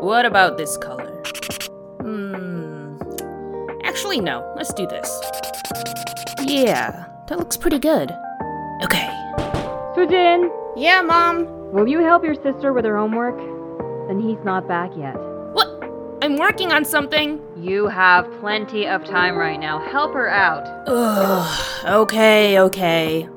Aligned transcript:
What 0.00 0.24
about 0.26 0.56
this 0.56 0.76
color? 0.78 1.10
Hmm. 2.00 2.96
Actually, 3.84 4.20
no. 4.20 4.50
Let's 4.56 4.72
do 4.74 4.86
this. 4.86 5.08
Yeah, 6.42 7.06
that 7.28 7.38
looks 7.38 7.56
pretty 7.56 7.78
good. 7.78 8.10
Okay. 8.82 9.06
Sujin, 9.94 10.50
Yeah, 10.76 11.02
Mom. 11.02 11.46
will 11.72 11.86
you 11.86 12.00
help 12.00 12.24
your 12.24 12.34
sister 12.34 12.72
with 12.72 12.84
her 12.84 12.96
homework? 12.96 13.36
Then 14.08 14.20
he's 14.20 14.42
not 14.44 14.66
back 14.66 14.90
yet. 14.96 15.14
What? 15.52 15.68
I'm 16.22 16.36
working 16.36 16.72
on 16.72 16.84
something. 16.84 17.40
You 17.56 17.86
have 17.88 18.30
plenty 18.40 18.86
of 18.86 19.04
time 19.04 19.36
right 19.36 19.60
now. 19.60 19.78
Help 19.90 20.12
her 20.14 20.28
out. 20.28 20.66
Ugh. 20.86 21.84
Okay, 21.86 22.58
okay. 22.60 23.28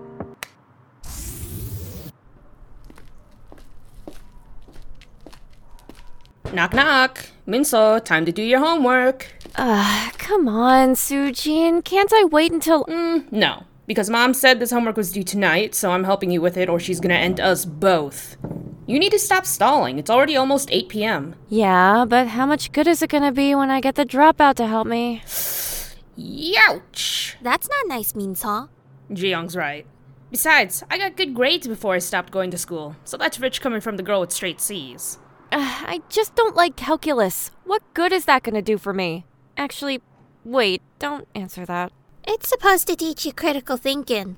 Knock 6.53 6.73
knock. 6.73 7.25
Minso, 7.47 8.03
time 8.03 8.25
to 8.25 8.31
do 8.31 8.43
your 8.43 8.59
homework. 8.59 9.27
Uh, 9.55 10.11
come 10.19 10.47
on, 10.47 10.93
Sujin. 10.93 11.83
Can't 11.83 12.13
I 12.13 12.25
wait 12.25 12.51
until. 12.51 12.85
Mm, 12.85 13.31
no, 13.31 13.63
because 13.87 14.07
mom 14.07 14.35
said 14.35 14.59
this 14.59 14.69
homework 14.69 14.95
was 14.95 15.11
due 15.11 15.23
tonight, 15.23 15.73
so 15.73 15.91
I'm 15.91 16.03
helping 16.03 16.29
you 16.29 16.41
with 16.41 16.55
it, 16.55 16.69
or 16.69 16.79
she's 16.79 16.99
gonna 16.99 17.15
end 17.15 17.39
us 17.39 17.65
both. 17.65 18.37
You 18.85 18.99
need 18.99 19.11
to 19.13 19.19
stop 19.19 19.47
stalling. 19.47 19.97
It's 19.97 20.11
already 20.11 20.35
almost 20.35 20.69
8 20.71 20.89
p.m. 20.89 21.35
Yeah, 21.49 22.05
but 22.07 22.27
how 22.27 22.45
much 22.45 22.71
good 22.71 22.87
is 22.87 23.01
it 23.01 23.09
gonna 23.09 23.31
be 23.31 23.55
when 23.55 23.71
I 23.71 23.81
get 23.81 23.95
the 23.95 24.05
dropout 24.05 24.55
to 24.55 24.67
help 24.67 24.85
me? 24.85 25.23
Youch! 26.17 27.35
That's 27.41 27.67
not 27.67 27.87
nice, 27.87 28.13
Minso. 28.13 28.69
Jiyoung's 29.09 29.55
right. 29.55 29.87
Besides, 30.29 30.83
I 30.91 30.99
got 30.99 31.17
good 31.17 31.33
grades 31.33 31.67
before 31.67 31.95
I 31.95 31.99
stopped 31.99 32.31
going 32.31 32.51
to 32.51 32.57
school, 32.59 32.95
so 33.05 33.17
that's 33.17 33.39
rich 33.39 33.59
coming 33.59 33.81
from 33.81 33.97
the 33.97 34.03
girl 34.03 34.21
with 34.21 34.31
straight 34.31 34.61
C's. 34.61 35.17
Uh, 35.53 35.59
I 35.87 36.01
just 36.09 36.35
don't 36.35 36.55
like 36.55 36.75
calculus. 36.75 37.51
What 37.63 37.81
good 37.93 38.11
is 38.11 38.25
that 38.25 38.43
gonna 38.43 38.61
do 38.61 38.77
for 38.77 38.93
me? 38.93 39.25
Actually, 39.55 40.01
wait, 40.43 40.81
don't 40.99 41.27
answer 41.35 41.65
that. 41.65 41.91
It's 42.27 42.49
supposed 42.49 42.87
to 42.87 42.95
teach 42.95 43.25
you 43.25 43.33
critical 43.33 43.77
thinking. 43.77 44.37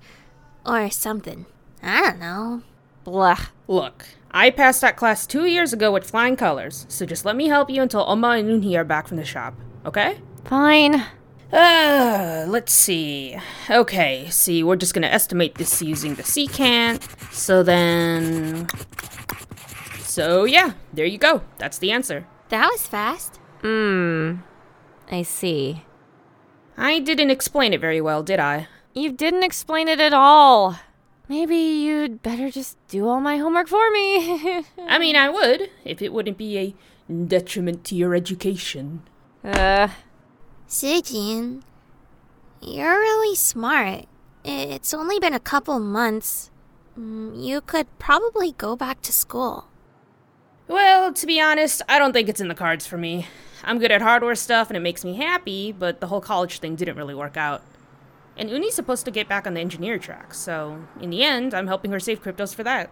Or 0.66 0.90
something. 0.90 1.46
I 1.82 2.02
don't 2.02 2.20
know. 2.20 2.64
Blah. 3.04 3.38
Look, 3.68 4.06
I 4.32 4.50
passed 4.50 4.82
that 4.82 4.98
class 4.98 5.28
two 5.28 5.46
years 5.46 5.72
ago 5.72 5.92
with 5.92 6.10
flying 6.10 6.36
colors, 6.36 6.86
so 6.90 7.06
just 7.06 7.24
let 7.24 7.36
me 7.36 7.48
help 7.48 7.70
you 7.70 7.82
until 7.82 8.04
Oma 8.10 8.30
and 8.30 8.50
Unhi 8.50 8.76
are 8.76 8.84
back 8.84 9.08
from 9.08 9.18
the 9.18 9.26
shop, 9.26 9.54
okay? 9.86 10.20
Fine. 10.46 11.04
Uh, 11.54 12.46
let's 12.48 12.74
see. 12.74 13.38
Okay, 13.70 14.28
see, 14.32 14.64
we're 14.64 14.76
just 14.76 14.94
gonna 14.96 15.08
estimate 15.08 15.56
this 15.56 15.82
using 15.82 16.16
the 16.16 16.24
secant. 16.24 17.04
So 17.32 17.62
then. 17.64 18.68
So, 20.16 20.46
yeah, 20.46 20.72
there 20.94 21.06
you 21.06 21.18
go. 21.18 21.42
That's 21.58 21.78
the 21.78 21.92
answer. 21.92 22.26
That 22.48 22.70
was 22.72 22.88
fast. 22.88 23.36
Hmm. 23.62 24.36
I 25.12 25.24
see. 25.24 25.84
I 26.78 27.00
didn't 27.00 27.32
explain 27.32 27.74
it 27.74 27.82
very 27.82 28.00
well, 28.00 28.24
did 28.24 28.40
I? 28.40 28.70
You 28.94 29.12
didn't 29.12 29.44
explain 29.44 29.90
it 29.90 30.00
at 30.00 30.14
all. 30.14 30.80
Maybe 31.28 31.58
you'd 31.58 32.24
better 32.24 32.50
just 32.50 32.78
do 32.88 33.10
all 33.10 33.20
my 33.20 33.36
homework 33.36 33.68
for 33.68 33.92
me. 33.92 34.64
I 34.88 35.00
mean, 35.00 35.18
I 35.18 35.28
would, 35.28 35.70
if 35.84 36.02
it 36.02 36.14
wouldn't 36.14 36.38
be 36.38 36.58
a 36.60 36.74
detriment 37.14 37.84
to 37.86 37.96
your 37.96 38.16
education. 38.16 39.02
uh, 39.44 39.90
Sujin, 40.70 41.62
you're 42.62 43.00
really 43.00 43.36
smart. 43.36 44.06
It's 44.46 44.94
only 44.94 45.20
been 45.20 45.34
a 45.34 45.42
couple 45.42 45.78
months. 45.82 46.52
Mm, 46.98 47.36
You 47.36 47.60
could 47.60 47.88
probably 48.00 48.54
go 48.54 48.78
back 48.78 49.02
to 49.02 49.12
school. 49.12 49.68
Well, 50.68 51.14
to 51.14 51.26
be 51.28 51.40
honest, 51.40 51.82
I 51.88 52.00
don't 52.00 52.14
think 52.14 52.28
it's 52.30 52.42
in 52.42 52.48
the 52.48 52.56
cards 52.56 52.86
for 52.88 52.98
me. 52.98 53.28
I'm 53.64 53.80
good 53.80 53.92
at 53.92 54.02
hardware 54.02 54.36
stuff 54.36 54.70
and 54.70 54.78
it 54.78 54.82
makes 54.82 55.04
me 55.06 55.16
happy, 55.16 55.72
but 55.72 56.00
the 56.00 56.08
whole 56.08 56.22
college 56.22 56.60
thing 56.60 56.76
didn't 56.76 56.98
really 56.98 57.16
work 57.16 57.38
out. 57.38 57.62
And 58.38 58.50
Uni's 58.50 58.74
supposed 58.76 59.06
to 59.06 59.12
get 59.12 59.30
back 59.30 59.48
on 59.48 59.54
the 59.54 59.62
engineer 59.62 59.98
track, 59.98 60.34
so 60.34 60.84
in 61.00 61.10
the 61.10 61.24
end, 61.24 61.54
I'm 61.54 61.68
helping 61.68 61.92
her 61.92 62.00
save 62.02 62.22
cryptos 62.22 62.54
for 62.54 62.64
that. 62.64 62.92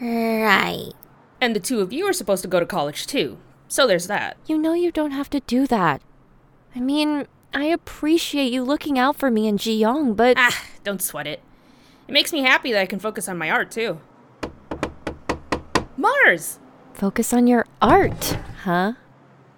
Right. 0.00 0.92
And 1.40 1.54
the 1.56 1.60
two 1.60 1.80
of 1.80 1.92
you 1.92 2.04
are 2.06 2.12
supposed 2.12 2.42
to 2.42 2.48
go 2.48 2.60
to 2.60 2.66
college 2.66 3.06
too, 3.06 3.38
so 3.66 3.86
there's 3.86 4.06
that. 4.06 4.36
you 4.46 4.56
know 4.56 4.72
you 4.72 4.92
don't 4.92 5.10
have 5.10 5.28
to 5.30 5.40
do 5.40 5.66
that. 5.66 6.00
I 6.76 6.80
mean, 6.80 7.26
I 7.52 7.64
appreciate 7.64 8.52
you 8.52 8.62
looking 8.62 8.96
out 8.98 9.16
for 9.16 9.30
me 9.32 9.48
and 9.48 9.58
Ji 9.58 9.74
Young, 9.76 10.14
but 10.14 10.36
Ah, 10.38 10.62
don't 10.84 11.02
sweat 11.02 11.26
it. 11.26 11.40
It 12.06 12.12
makes 12.12 12.32
me 12.32 12.42
happy 12.42 12.70
that 12.72 12.80
I 12.80 12.86
can 12.86 13.00
focus 13.00 13.28
on 13.28 13.36
my 13.38 13.50
art 13.50 13.70
too. 13.72 14.00
Mars! 15.96 16.60
Focus 16.94 17.32
on 17.32 17.46
your 17.46 17.66
art, 17.82 18.38
huh? 18.62 18.94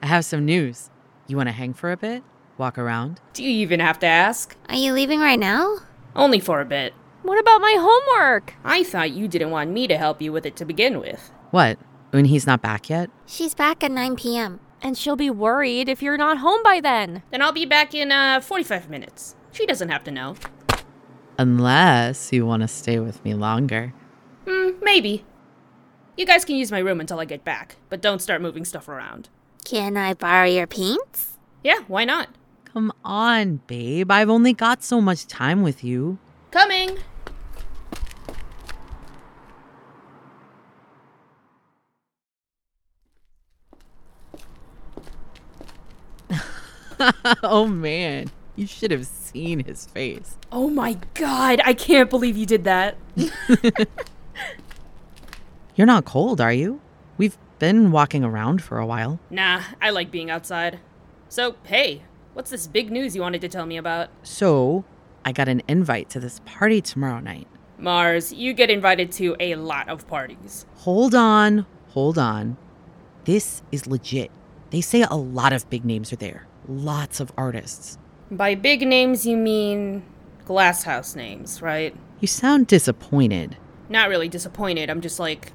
I 0.03 0.07
have 0.07 0.25
some 0.25 0.45
news. 0.45 0.91
You 1.27 1.37
want 1.37 1.49
to 1.49 1.53
hang 1.53 1.75
for 1.75 1.93
a 1.93 1.97
bit? 1.97 2.23
Walk 2.59 2.79
around? 2.79 3.21
Do 3.35 3.43
you 3.45 3.51
even 3.51 3.81
have 3.81 3.99
to 4.01 4.07
ask? 4.07 4.57
Are 4.69 4.75
you 4.75 4.93
leaving 4.93 5.21
right 5.21 5.39
now? 5.39 5.77
Only 6.15 6.41
for 6.41 6.61
a 6.61 6.65
bit. 6.65 6.95
What 7.23 7.39
about 7.39 7.61
my 7.61 7.77
homework? 7.79 8.55
I 8.65 8.83
thought 8.83 9.11
you 9.11 9.29
didn't 9.29 9.51
want 9.51 9.71
me 9.71 9.87
to 9.89 9.99
help 9.99 10.23
you 10.23 10.33
with 10.33 10.47
it 10.47 10.57
to 10.57 10.65
begin 10.65 11.01
with. 11.01 11.31
What? 11.51 11.79
When 12.11 12.27
he's 12.27 12.47
not 12.47 12.63
back 12.63 12.89
yet? 12.89 13.11
She's 13.27 13.55
back 13.55 13.85
at 13.85 13.91
9 13.91 14.17
p.m. 14.17 14.61
And 14.81 14.97
she'll 14.97 15.17
be 15.17 15.31
worried 15.31 15.89
if 15.89 16.01
you're 16.03 16.17
not 16.17 16.39
home 16.39 16.63
by 16.63 16.81
then. 16.81 17.23
Then 17.31 17.43
I'll 17.43 17.53
be 17.53 17.67
back 17.67 17.95
in 17.95 18.13
uh 18.13 18.41
45 18.41 18.89
minutes. 18.89 19.35
She 19.53 19.67
doesn't 19.67 19.89
have 19.89 20.05
to 20.05 20.11
know. 20.11 20.37
Unless 21.39 22.33
you 22.33 22.47
want 22.47 22.63
to 22.63 22.69
stay 22.69 22.99
with 22.99 23.23
me 23.25 23.35
longer. 23.35 23.93
Hmm, 24.47 24.71
maybe. 24.83 25.25
You 26.19 26.25
guys 26.25 26.47
can 26.47 26.57
use 26.57 26.73
my 26.73 26.79
room 26.79 26.99
until 26.99 27.21
I 27.21 27.27
get 27.27 27.45
back, 27.45 27.77
but 27.91 28.01
don't 28.01 28.23
start 28.23 28.41
moving 28.41 28.65
stuff 28.65 28.89
around. 28.89 29.29
Can 29.67 29.99
I 29.99 30.15
borrow 30.15 30.47
your 30.47 30.67
paints? 30.67 31.37
Yeah, 31.63 31.81
why 31.89 32.07
not? 32.07 32.31
Come 32.65 32.91
on, 33.05 33.61
babe. 33.67 34.11
I've 34.11 34.31
only 34.31 34.55
got 34.55 34.83
so 34.83 35.03
much 35.03 35.27
time 35.27 35.63
with 35.63 35.85
you. 35.85 36.17
Coming! 36.51 36.97
oh 47.43 47.67
man, 47.67 48.31
you 48.55 48.67
should 48.67 48.91
have 48.91 49.07
seen 49.07 49.67
his 49.67 49.85
face. 49.85 50.39
Oh 50.51 50.71
my 50.71 50.97
god, 51.13 51.61
I 51.63 51.75
can't 51.75 52.09
believe 52.09 52.39
you 52.39 52.47
did 52.47 52.65
that. 52.65 52.97
You're 55.77 55.87
not 55.87 56.07
cold, 56.07 56.41
are 56.41 56.55
you? 56.55 56.81
We've 57.19 57.37
been 57.59 57.93
walking 57.93 58.25
around 58.25 58.63
for 58.63 58.79
a 58.79 58.87
while. 58.87 59.21
Nah, 59.29 59.63
I 59.79 59.91
like 59.91 60.11
being 60.11 60.31
outside. 60.31 60.81
So, 61.29 61.57
hey, 61.65 62.03
what's 62.33 62.49
this 62.49 62.67
big 62.67 62.91
news 62.91 63.15
you 63.15 63.21
wanted 63.21 63.43
to 63.43 63.49
tell 63.49 63.67
me 63.67 63.77
about? 63.77 64.09
So, 64.23 64.87
I 65.23 65.33
got 65.33 65.49
an 65.49 65.61
invite 65.69 66.09
to 66.11 66.21
this 66.21 66.41
party 66.47 66.81
tomorrow 66.81 67.21
night. 67.21 67.47
Mars, 67.77 68.33
you 68.33 68.55
get 68.55 68.71
invited 68.71 69.13
to 69.13 69.37
a 69.39 69.55
lot 69.57 69.91
of 69.91 70.09
parties. 70.09 70.65
Hold 70.77 71.15
on, 71.15 71.67
hold 71.89 72.17
on. 72.17 72.57
This 73.25 73.63
is 73.71 73.87
legit. 73.87 74.31
They 74.71 74.81
say 74.81 75.03
a 75.03 75.15
lot 75.15 75.53
of 75.53 75.69
big 75.69 75.85
names 75.85 76.11
are 76.11 76.17
there. 76.17 76.47
Lots 76.67 77.21
of 77.21 77.31
artists. 77.37 77.99
By 78.31 78.55
big 78.55 78.81
names, 78.81 79.27
you 79.27 79.37
mean 79.37 80.05
glasshouse 80.47 81.15
names, 81.15 81.61
right? 81.61 81.95
You 82.21 82.29
sound 82.29 82.67
disappointed. 82.67 83.59
Not 83.91 84.09
really 84.09 84.31
disappointed, 84.31 84.89
I'm 84.89 85.03
just 85.03 85.21
like, 85.21 85.53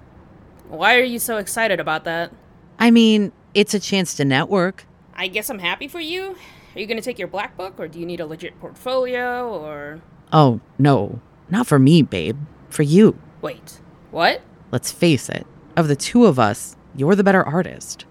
why 0.71 0.97
are 0.97 1.03
you 1.03 1.19
so 1.19 1.37
excited 1.37 1.79
about 1.79 2.05
that? 2.05 2.31
I 2.79 2.91
mean, 2.91 3.31
it's 3.53 3.73
a 3.73 3.79
chance 3.79 4.15
to 4.15 4.25
network. 4.25 4.85
I 5.13 5.27
guess 5.27 5.49
I'm 5.49 5.59
happy 5.59 5.87
for 5.87 5.99
you. 5.99 6.35
Are 6.73 6.79
you 6.79 6.87
gonna 6.87 7.01
take 7.01 7.19
your 7.19 7.27
black 7.27 7.57
book, 7.57 7.75
or 7.77 7.87
do 7.87 7.99
you 7.99 8.05
need 8.05 8.21
a 8.21 8.25
legit 8.25 8.59
portfolio, 8.59 9.49
or. 9.49 10.01
Oh, 10.31 10.61
no. 10.79 11.19
Not 11.49 11.67
for 11.67 11.77
me, 11.77 12.01
babe. 12.01 12.37
For 12.69 12.83
you. 12.83 13.19
Wait, 13.41 13.81
what? 14.11 14.41
Let's 14.71 14.91
face 14.91 15.27
it. 15.27 15.45
Of 15.75 15.89
the 15.89 15.95
two 15.97 16.25
of 16.25 16.39
us, 16.39 16.77
you're 16.95 17.15
the 17.15 17.24
better 17.24 17.44
artist. 17.44 18.06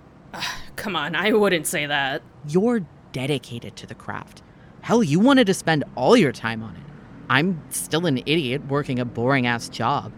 Come 0.76 0.94
on, 0.94 1.14
I 1.14 1.32
wouldn't 1.32 1.66
say 1.66 1.86
that. 1.86 2.22
You're 2.46 2.84
dedicated 3.12 3.76
to 3.76 3.86
the 3.86 3.94
craft. 3.94 4.42
Hell, 4.82 5.02
you 5.02 5.20
wanted 5.20 5.46
to 5.46 5.54
spend 5.54 5.84
all 5.94 6.16
your 6.16 6.32
time 6.32 6.62
on 6.62 6.76
it. 6.76 6.82
I'm 7.28 7.62
still 7.70 8.06
an 8.06 8.18
idiot 8.26 8.66
working 8.68 8.98
a 8.98 9.04
boring 9.04 9.46
ass 9.46 9.68
job. 9.68 10.12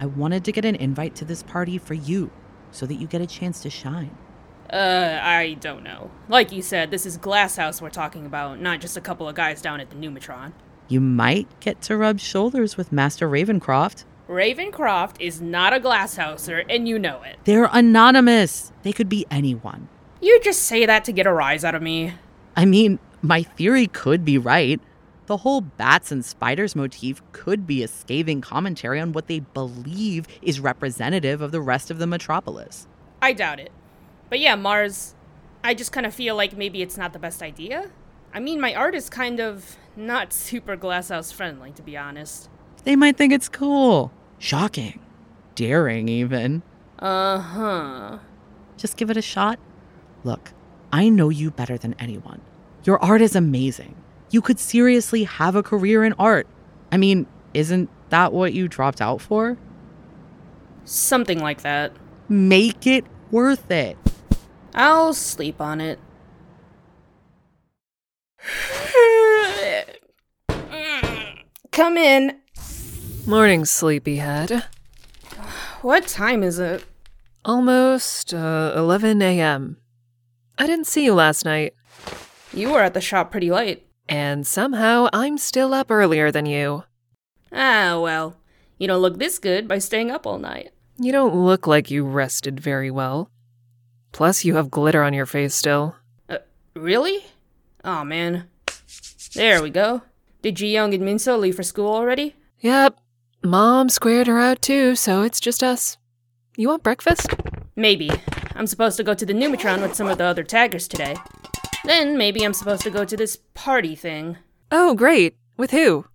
I 0.00 0.06
wanted 0.06 0.44
to 0.44 0.52
get 0.52 0.64
an 0.64 0.74
invite 0.76 1.14
to 1.16 1.24
this 1.24 1.42
party 1.42 1.78
for 1.78 1.94
you 1.94 2.30
so 2.70 2.86
that 2.86 2.94
you 2.94 3.06
get 3.06 3.20
a 3.20 3.26
chance 3.26 3.60
to 3.62 3.70
shine. 3.70 4.16
Uh, 4.72 5.20
I 5.22 5.56
don't 5.60 5.84
know. 5.84 6.10
Like 6.28 6.50
you 6.50 6.62
said, 6.62 6.90
this 6.90 7.06
is 7.06 7.16
Glasshouse 7.18 7.80
we're 7.80 7.90
talking 7.90 8.26
about, 8.26 8.60
not 8.60 8.80
just 8.80 8.96
a 8.96 9.00
couple 9.00 9.28
of 9.28 9.34
guys 9.34 9.62
down 9.62 9.80
at 9.80 9.90
the 9.90 9.96
Numatron. 9.96 10.52
You 10.88 11.00
might 11.00 11.48
get 11.60 11.80
to 11.82 11.96
rub 11.96 12.18
shoulders 12.18 12.76
with 12.76 12.92
Master 12.92 13.28
Ravencroft. 13.28 14.04
Ravencroft 14.28 15.16
is 15.20 15.40
not 15.40 15.72
a 15.74 15.80
glasshouser, 15.80 16.64
and 16.68 16.88
you 16.88 16.98
know 16.98 17.22
it. 17.22 17.36
They're 17.44 17.68
anonymous. 17.72 18.72
They 18.82 18.92
could 18.92 19.08
be 19.08 19.26
anyone. 19.30 19.88
You 20.20 20.40
just 20.42 20.62
say 20.62 20.86
that 20.86 21.04
to 21.04 21.12
get 21.12 21.26
a 21.26 21.32
rise 21.32 21.64
out 21.64 21.74
of 21.74 21.82
me. 21.82 22.14
I 22.56 22.64
mean, 22.64 22.98
my 23.20 23.42
theory 23.42 23.86
could 23.86 24.24
be 24.24 24.38
right. 24.38 24.80
The 25.26 25.38
whole 25.38 25.62
bats 25.62 26.12
and 26.12 26.24
spiders 26.24 26.76
motif 26.76 27.22
could 27.32 27.66
be 27.66 27.82
a 27.82 27.88
scathing 27.88 28.40
commentary 28.42 29.00
on 29.00 29.12
what 29.12 29.26
they 29.26 29.40
believe 29.40 30.26
is 30.42 30.60
representative 30.60 31.40
of 31.40 31.50
the 31.50 31.62
rest 31.62 31.90
of 31.90 31.98
the 31.98 32.06
metropolis. 32.06 32.86
I 33.22 33.32
doubt 33.32 33.58
it. 33.58 33.72
But 34.28 34.40
yeah, 34.40 34.54
Mars, 34.54 35.14
I 35.62 35.72
just 35.72 35.92
kind 35.92 36.04
of 36.04 36.12
feel 36.12 36.36
like 36.36 36.56
maybe 36.56 36.82
it's 36.82 36.98
not 36.98 37.14
the 37.14 37.18
best 37.18 37.42
idea. 37.42 37.90
I 38.34 38.40
mean, 38.40 38.60
my 38.60 38.74
art 38.74 38.94
is 38.94 39.08
kind 39.08 39.40
of 39.40 39.76
not 39.96 40.32
super 40.34 40.76
glasshouse 40.76 41.32
friendly, 41.32 41.72
to 41.72 41.82
be 41.82 41.96
honest. 41.96 42.50
They 42.84 42.96
might 42.96 43.16
think 43.16 43.32
it's 43.32 43.48
cool, 43.48 44.12
shocking, 44.38 45.00
daring, 45.54 46.08
even. 46.08 46.62
Uh 46.98 47.38
huh. 47.38 48.18
Just 48.76 48.98
give 48.98 49.08
it 49.08 49.16
a 49.16 49.22
shot. 49.22 49.58
Look, 50.22 50.52
I 50.92 51.08
know 51.08 51.30
you 51.30 51.50
better 51.50 51.78
than 51.78 51.94
anyone. 51.98 52.42
Your 52.84 53.02
art 53.02 53.22
is 53.22 53.34
amazing. 53.34 53.94
You 54.30 54.40
could 54.40 54.58
seriously 54.58 55.24
have 55.24 55.54
a 55.54 55.62
career 55.62 56.04
in 56.04 56.12
art. 56.18 56.46
I 56.90 56.96
mean, 56.96 57.26
isn't 57.52 57.88
that 58.10 58.32
what 58.32 58.52
you 58.52 58.68
dropped 58.68 59.00
out 59.00 59.20
for? 59.20 59.56
Something 60.84 61.40
like 61.40 61.62
that. 61.62 61.92
Make 62.28 62.86
it 62.86 63.04
worth 63.30 63.70
it. 63.70 63.96
I'll 64.74 65.14
sleep 65.14 65.60
on 65.60 65.80
it. 65.80 65.98
Come 71.70 71.96
in. 71.96 72.38
Morning, 73.26 73.64
sleepyhead. 73.64 74.64
What 75.82 76.06
time 76.06 76.42
is 76.42 76.58
it? 76.58 76.84
Almost 77.44 78.32
uh, 78.32 78.72
11 78.76 79.20
a.m. 79.22 79.78
I 80.56 80.66
didn't 80.66 80.86
see 80.86 81.04
you 81.04 81.14
last 81.14 81.44
night, 81.44 81.74
You 82.52 82.70
were 82.70 82.80
at 82.80 82.94
the 82.94 83.00
shop 83.00 83.30
pretty 83.30 83.50
late. 83.50 83.86
And 84.08 84.46
somehow 84.46 85.08
I'm 85.12 85.38
still 85.38 85.74
up 85.74 85.90
earlier 85.90 86.30
than 86.30 86.46
you. 86.46 86.84
Ah, 87.52 87.98
well. 88.00 88.36
You 88.78 88.88
don't 88.88 89.00
look 89.02 89.18
this 89.18 89.38
good 89.38 89.68
by 89.68 89.78
staying 89.78 90.10
up 90.10 90.26
all 90.26 90.38
night. 90.38 90.70
You 90.98 91.12
don't 91.12 91.34
look 91.34 91.66
like 91.66 91.90
you 91.90 92.04
rested 92.04 92.60
very 92.60 92.90
well. 92.90 93.30
Plus, 94.12 94.44
you 94.44 94.56
have 94.56 94.70
glitter 94.70 95.02
on 95.02 95.14
your 95.14 95.26
face 95.26 95.54
still. 95.54 95.96
Uh, 96.28 96.38
really? 96.74 97.24
oh, 97.84 98.04
man. 98.04 98.48
There 99.34 99.62
we 99.62 99.70
go. 99.70 100.02
Did 100.42 100.56
Ji 100.56 100.72
Young 100.72 100.94
and 100.94 101.02
Minso 101.02 101.38
leave 101.38 101.56
for 101.56 101.62
school 101.62 101.92
already? 101.92 102.36
Yep, 102.60 102.98
Mom 103.42 103.88
squared 103.88 104.26
her 104.26 104.38
out 104.38 104.62
too, 104.62 104.94
so 104.94 105.22
it's 105.22 105.40
just 105.40 105.62
us. 105.62 105.96
You 106.56 106.68
want 106.68 106.82
breakfast? 106.82 107.34
Maybe. 107.76 108.10
I'm 108.54 108.66
supposed 108.66 108.96
to 108.98 109.02
go 109.02 109.14
to 109.14 109.26
the 109.26 109.32
Numatron 109.32 109.82
with 109.82 109.94
some 109.94 110.06
of 110.08 110.18
the 110.18 110.24
other 110.24 110.44
taggers 110.44 110.86
today. 110.86 111.16
Then 111.84 112.16
maybe 112.16 112.44
I'm 112.44 112.54
supposed 112.54 112.82
to 112.82 112.90
go 112.90 113.04
to 113.04 113.16
this 113.16 113.38
party 113.54 113.94
thing. 113.94 114.38
Oh, 114.70 114.94
great. 114.94 115.36
With 115.56 115.70
who? 115.70 116.06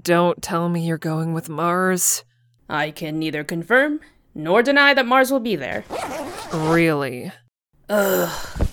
Don't 0.00 0.42
tell 0.42 0.68
me 0.68 0.86
you're 0.86 0.98
going 0.98 1.34
with 1.34 1.48
Mars. 1.48 2.24
I 2.68 2.90
can 2.90 3.18
neither 3.18 3.44
confirm 3.44 4.00
nor 4.34 4.62
deny 4.62 4.94
that 4.94 5.06
Mars 5.06 5.30
will 5.30 5.40
be 5.40 5.56
there. 5.56 5.84
Really? 6.52 7.30
Ugh. 7.88 8.68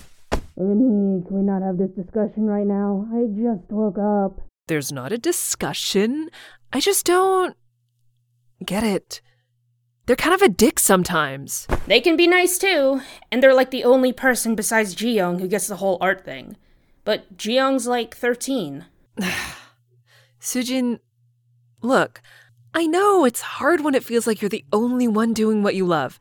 Uni, 0.58 1.24
can 1.26 1.38
we 1.38 1.42
not 1.44 1.62
have 1.62 1.78
this 1.78 1.92
discussion 1.92 2.46
right 2.46 2.66
now? 2.66 3.08
I 3.14 3.26
just 3.36 3.70
woke 3.70 3.98
up. 3.98 4.48
There's 4.68 4.92
not 4.92 5.12
a 5.12 5.18
discussion. 5.18 6.30
I 6.72 6.80
just 6.80 7.06
don't 7.06 7.58
get 8.66 8.84
it. 8.84 9.22
They're 10.06 10.16
kind 10.16 10.34
of 10.34 10.42
a 10.42 10.50
dick 10.50 10.80
sometimes. 10.80 11.68
They 11.88 12.02
can 12.02 12.18
be 12.18 12.28
nice 12.28 12.58
too, 12.58 13.02
and 13.32 13.42
they're 13.42 13.54
like 13.54 13.72
the 13.72 13.84
only 13.84 14.12
person 14.12 14.56
besides 14.56 14.96
Jiyoung 14.96 15.40
who 15.40 15.48
gets 15.48 15.68
the 15.68 15.78
whole 15.78 15.98
art 16.02 16.26
thing. 16.26 16.58
But 17.04 17.38
Jiyoung's 17.38 17.88
like 17.88 18.16
13. 18.16 18.86
Sujin, 20.42 21.00
look, 21.82 22.22
I 22.74 22.88
know 22.88 23.26
it's 23.26 23.42
hard 23.42 23.84
when 23.84 23.94
it 23.96 24.04
feels 24.04 24.26
like 24.26 24.42
you're 24.42 24.50
the 24.50 24.66
only 24.74 25.08
one 25.08 25.34
doing 25.34 25.62
what 25.62 25.76
you 25.76 25.86
love. 25.86 26.18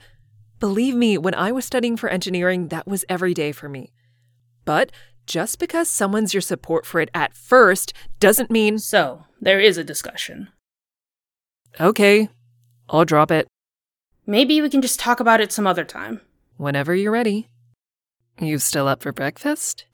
Believe 0.58 0.94
me, 0.94 1.16
when 1.16 1.34
I 1.34 1.52
was 1.52 1.64
studying 1.64 1.96
for 1.96 2.10
engineering, 2.10 2.68
that 2.68 2.86
was 2.86 3.04
every 3.08 3.32
day 3.32 3.50
for 3.50 3.68
me. 3.68 3.92
But 4.66 4.92
just 5.26 5.58
because 5.58 5.88
someone's 5.88 6.34
your 6.34 6.42
support 6.42 6.84
for 6.84 7.00
it 7.00 7.08
at 7.14 7.34
first 7.34 7.94
doesn't 8.18 8.50
mean, 8.50 8.78
So, 8.78 9.24
there 9.40 9.58
is 9.60 9.78
a 9.78 9.84
discussion. 9.84 10.48
okay, 11.80 12.28
I'll 12.90 13.04
drop 13.06 13.30
it 13.30 13.46
Maybe 14.26 14.60
we 14.60 14.70
can 14.70 14.82
just 14.82 15.00
talk 15.00 15.20
about 15.20 15.40
it 15.40 15.52
some 15.52 15.66
other 15.66 15.84
time. 15.84 16.20
whenever 16.56 16.94
you're 16.94 17.12
ready. 17.12 17.48
You 18.38 18.58
still 18.58 18.86
up 18.86 19.02
for 19.02 19.12
breakfast? 19.12 19.86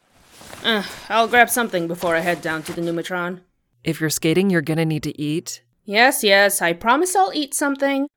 Uh, 0.64 0.82
I'll 1.08 1.28
grab 1.28 1.48
something 1.48 1.86
before 1.86 2.16
I 2.16 2.20
head 2.20 2.42
down 2.42 2.62
to 2.64 2.72
the 2.72 2.80
Numatron. 2.80 3.40
If 3.84 4.00
you're 4.00 4.10
skating, 4.10 4.50
you're 4.50 4.62
gonna 4.62 4.84
need 4.84 5.02
to 5.04 5.20
eat. 5.20 5.62
Yes, 5.84 6.24
yes, 6.24 6.60
I 6.60 6.72
promise 6.72 7.14
I'll 7.14 7.32
eat 7.34 7.54
something. 7.54 8.08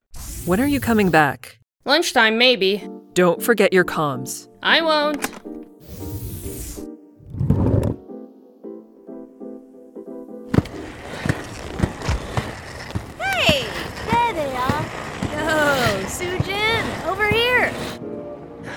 When 0.46 0.60
are 0.60 0.68
you 0.68 0.80
coming 0.80 1.12
back? 1.12 1.60
Lunchtime, 1.86 2.38
maybe. 2.40 2.88
Don't 3.14 3.42
forget 3.42 3.72
your 3.72 3.86
comms. 3.86 4.48
I 4.64 4.82
won't. 4.82 5.30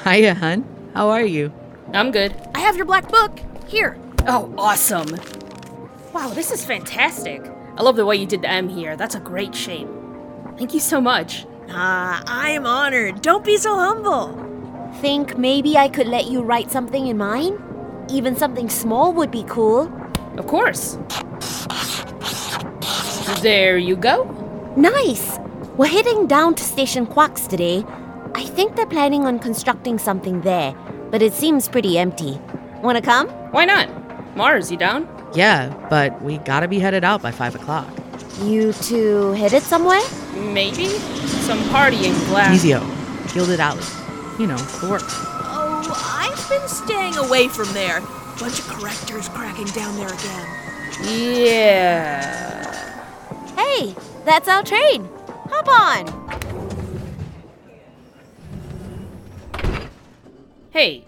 Hiya, 0.04 0.34
hun. 0.34 0.64
How 0.94 1.10
are 1.10 1.24
you? 1.24 1.52
I'm 1.92 2.10
good. 2.10 2.34
I 2.56 2.60
have 2.60 2.76
your 2.76 2.86
black 2.86 3.08
book. 3.08 3.38
Here. 3.68 3.96
Oh, 4.26 4.52
awesome. 4.58 5.06
Wow, 6.12 6.30
this 6.30 6.50
is 6.50 6.64
fantastic. 6.64 7.40
I 7.76 7.82
love 7.82 7.94
the 7.94 8.04
way 8.04 8.16
you 8.16 8.26
did 8.26 8.42
the 8.42 8.50
M 8.50 8.68
here. 8.68 8.96
That's 8.96 9.14
a 9.14 9.20
great 9.20 9.54
shape. 9.54 9.86
Thank 10.58 10.74
you 10.74 10.80
so 10.80 11.00
much. 11.00 11.46
Ah, 11.70 12.20
I 12.26 12.50
am 12.50 12.66
honored. 12.66 13.22
Don't 13.22 13.44
be 13.44 13.56
so 13.56 13.76
humble. 13.76 14.34
Think 15.00 15.38
maybe 15.38 15.78
I 15.78 15.88
could 15.88 16.08
let 16.08 16.26
you 16.26 16.42
write 16.42 16.72
something 16.72 17.06
in 17.06 17.16
mine? 17.16 17.62
Even 18.10 18.34
something 18.34 18.68
small 18.68 19.12
would 19.12 19.30
be 19.30 19.44
cool. 19.44 19.90
Of 20.36 20.48
course. 20.48 20.98
There 23.40 23.78
you 23.78 23.94
go. 23.94 24.24
Nice! 24.76 25.38
We're 25.76 25.86
heading 25.86 26.26
down 26.26 26.56
to 26.56 26.64
Station 26.64 27.06
Quux 27.06 27.48
today. 27.48 27.84
I 28.34 28.44
think 28.44 28.76
they're 28.76 28.86
planning 28.86 29.24
on 29.26 29.38
constructing 29.38 29.98
something 29.98 30.40
there, 30.42 30.74
but 31.10 31.22
it 31.22 31.32
seems 31.32 31.68
pretty 31.68 31.98
empty. 31.98 32.40
Wanna 32.82 33.02
come? 33.02 33.28
Why 33.52 33.64
not? 33.64 33.88
Mars, 34.36 34.70
you 34.70 34.76
down? 34.76 35.08
Yeah, 35.34 35.74
but 35.88 36.20
we 36.22 36.38
gotta 36.38 36.68
be 36.68 36.78
headed 36.78 37.04
out 37.04 37.22
by 37.22 37.30
5 37.30 37.54
o'clock. 37.54 37.86
You 38.42 38.72
two 38.72 39.32
headed 39.32 39.62
somewhere? 39.62 40.00
Maybe? 40.34 40.86
Some 40.86 41.58
party 41.68 41.98
partying 41.98 42.26
glass. 42.28 42.64
Mizio, 42.64 42.80
Gilded 43.34 43.60
Alley. 43.60 43.82
You 44.38 44.46
know, 44.46 44.56
the 44.56 44.88
works. 44.88 45.14
Oh, 45.14 46.18
I've 46.18 46.48
been 46.48 46.66
staying 46.68 47.16
away 47.16 47.48
from 47.48 47.72
there. 47.74 48.00
Bunch 48.40 48.58
of 48.58 48.66
correctors 48.68 49.28
cracking 49.28 49.66
down 49.66 49.94
there 49.96 50.08
again. 50.08 50.46
Yeah. 51.04 52.72
Hey, 53.56 53.94
that's 54.24 54.48
our 54.48 54.62
train. 54.62 55.08
Hop 55.50 55.68
on. 55.68 56.40
Hey, 60.72 61.04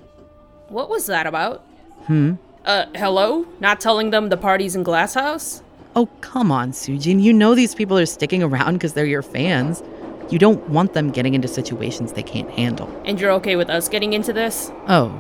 what 0.69 0.91
was 0.91 1.07
that 1.07 1.27
about? 1.27 1.65
Hmm? 2.07 2.35
Uh, 2.67 2.85
hello? 2.95 3.47
Not 3.61 3.81
telling 3.81 4.11
them 4.11 4.29
the 4.29 4.37
party's 4.37 4.77
in 4.77 4.83
Glasshouse? 4.83 5.63
Oh, 5.97 6.07
come 6.21 6.53
on, 6.53 6.73
Sujin. 6.73 7.23
You 7.23 7.33
know 7.33 7.55
these 7.55 7.75
people 7.75 7.97
are 7.99 8.05
sticking 8.05 8.43
around 8.43 8.75
because 8.75 8.93
they're 8.93 9.07
your 9.07 9.23
fans. 9.23 9.83
You 10.29 10.39
don't 10.39 10.69
want 10.69 10.93
them 10.93 11.11
getting 11.11 11.33
into 11.33 11.49
situations 11.49 12.13
they 12.13 12.23
can't 12.23 12.51
handle. 12.51 12.91
And 13.07 13.19
you're 13.19 13.31
okay 13.33 13.57
with 13.57 13.71
us 13.71 13.89
getting 13.89 14.13
into 14.13 14.35
this? 14.35 14.71
Oh, 14.87 15.19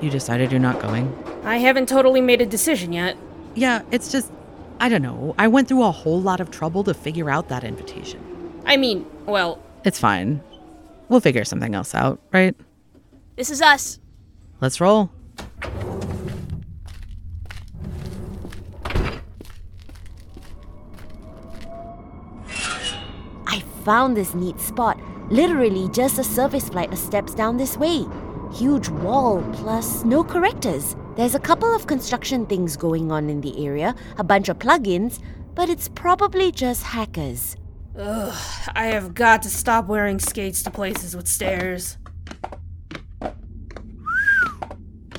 you 0.00 0.08
decided 0.08 0.52
you're 0.52 0.60
not 0.60 0.80
going? 0.80 1.12
I 1.42 1.56
haven't 1.56 1.88
totally 1.88 2.20
made 2.20 2.40
a 2.40 2.46
decision 2.46 2.92
yet. 2.92 3.16
Yeah, 3.56 3.82
it's 3.90 4.12
just, 4.12 4.30
I 4.78 4.88
don't 4.88 5.02
know. 5.02 5.34
I 5.36 5.48
went 5.48 5.66
through 5.66 5.82
a 5.82 5.90
whole 5.90 6.20
lot 6.20 6.38
of 6.40 6.52
trouble 6.52 6.84
to 6.84 6.94
figure 6.94 7.28
out 7.28 7.48
that 7.48 7.64
invitation. 7.64 8.20
I 8.66 8.76
mean, 8.76 9.04
well, 9.26 9.60
It's 9.84 9.98
fine. 9.98 10.42
We'll 11.08 11.20
figure 11.20 11.44
something 11.44 11.74
else 11.74 11.92
out, 11.92 12.20
right? 12.32 12.54
This 13.36 13.50
is 13.50 13.60
us. 13.60 13.98
Let's 14.60 14.80
roll. 14.80 15.10
I 23.46 23.60
found 23.84 24.16
this 24.16 24.34
neat 24.34 24.60
spot. 24.60 25.00
Literally 25.30 25.88
just 25.90 26.18
a 26.18 26.24
service 26.24 26.68
flight 26.68 26.92
of 26.92 26.98
steps 26.98 27.34
down 27.34 27.56
this 27.56 27.76
way. 27.76 28.06
Huge 28.52 28.88
wall, 28.88 29.42
plus 29.54 30.04
no 30.04 30.22
correctors. 30.22 30.94
There's 31.16 31.34
a 31.34 31.40
couple 31.40 31.74
of 31.74 31.86
construction 31.86 32.46
things 32.46 32.76
going 32.76 33.10
on 33.10 33.28
in 33.28 33.40
the 33.40 33.66
area, 33.66 33.94
a 34.18 34.24
bunch 34.24 34.48
of 34.48 34.58
plugins, 34.58 35.20
but 35.54 35.68
it's 35.68 35.88
probably 35.88 36.52
just 36.52 36.82
hackers. 36.84 37.56
ugh, 37.98 38.34
I 38.74 38.86
have 38.86 39.14
got 39.14 39.42
to 39.42 39.48
stop 39.50 39.86
wearing 39.86 40.18
skates 40.18 40.62
to 40.64 40.70
places 40.70 41.16
with 41.16 41.26
stairs. 41.26 41.96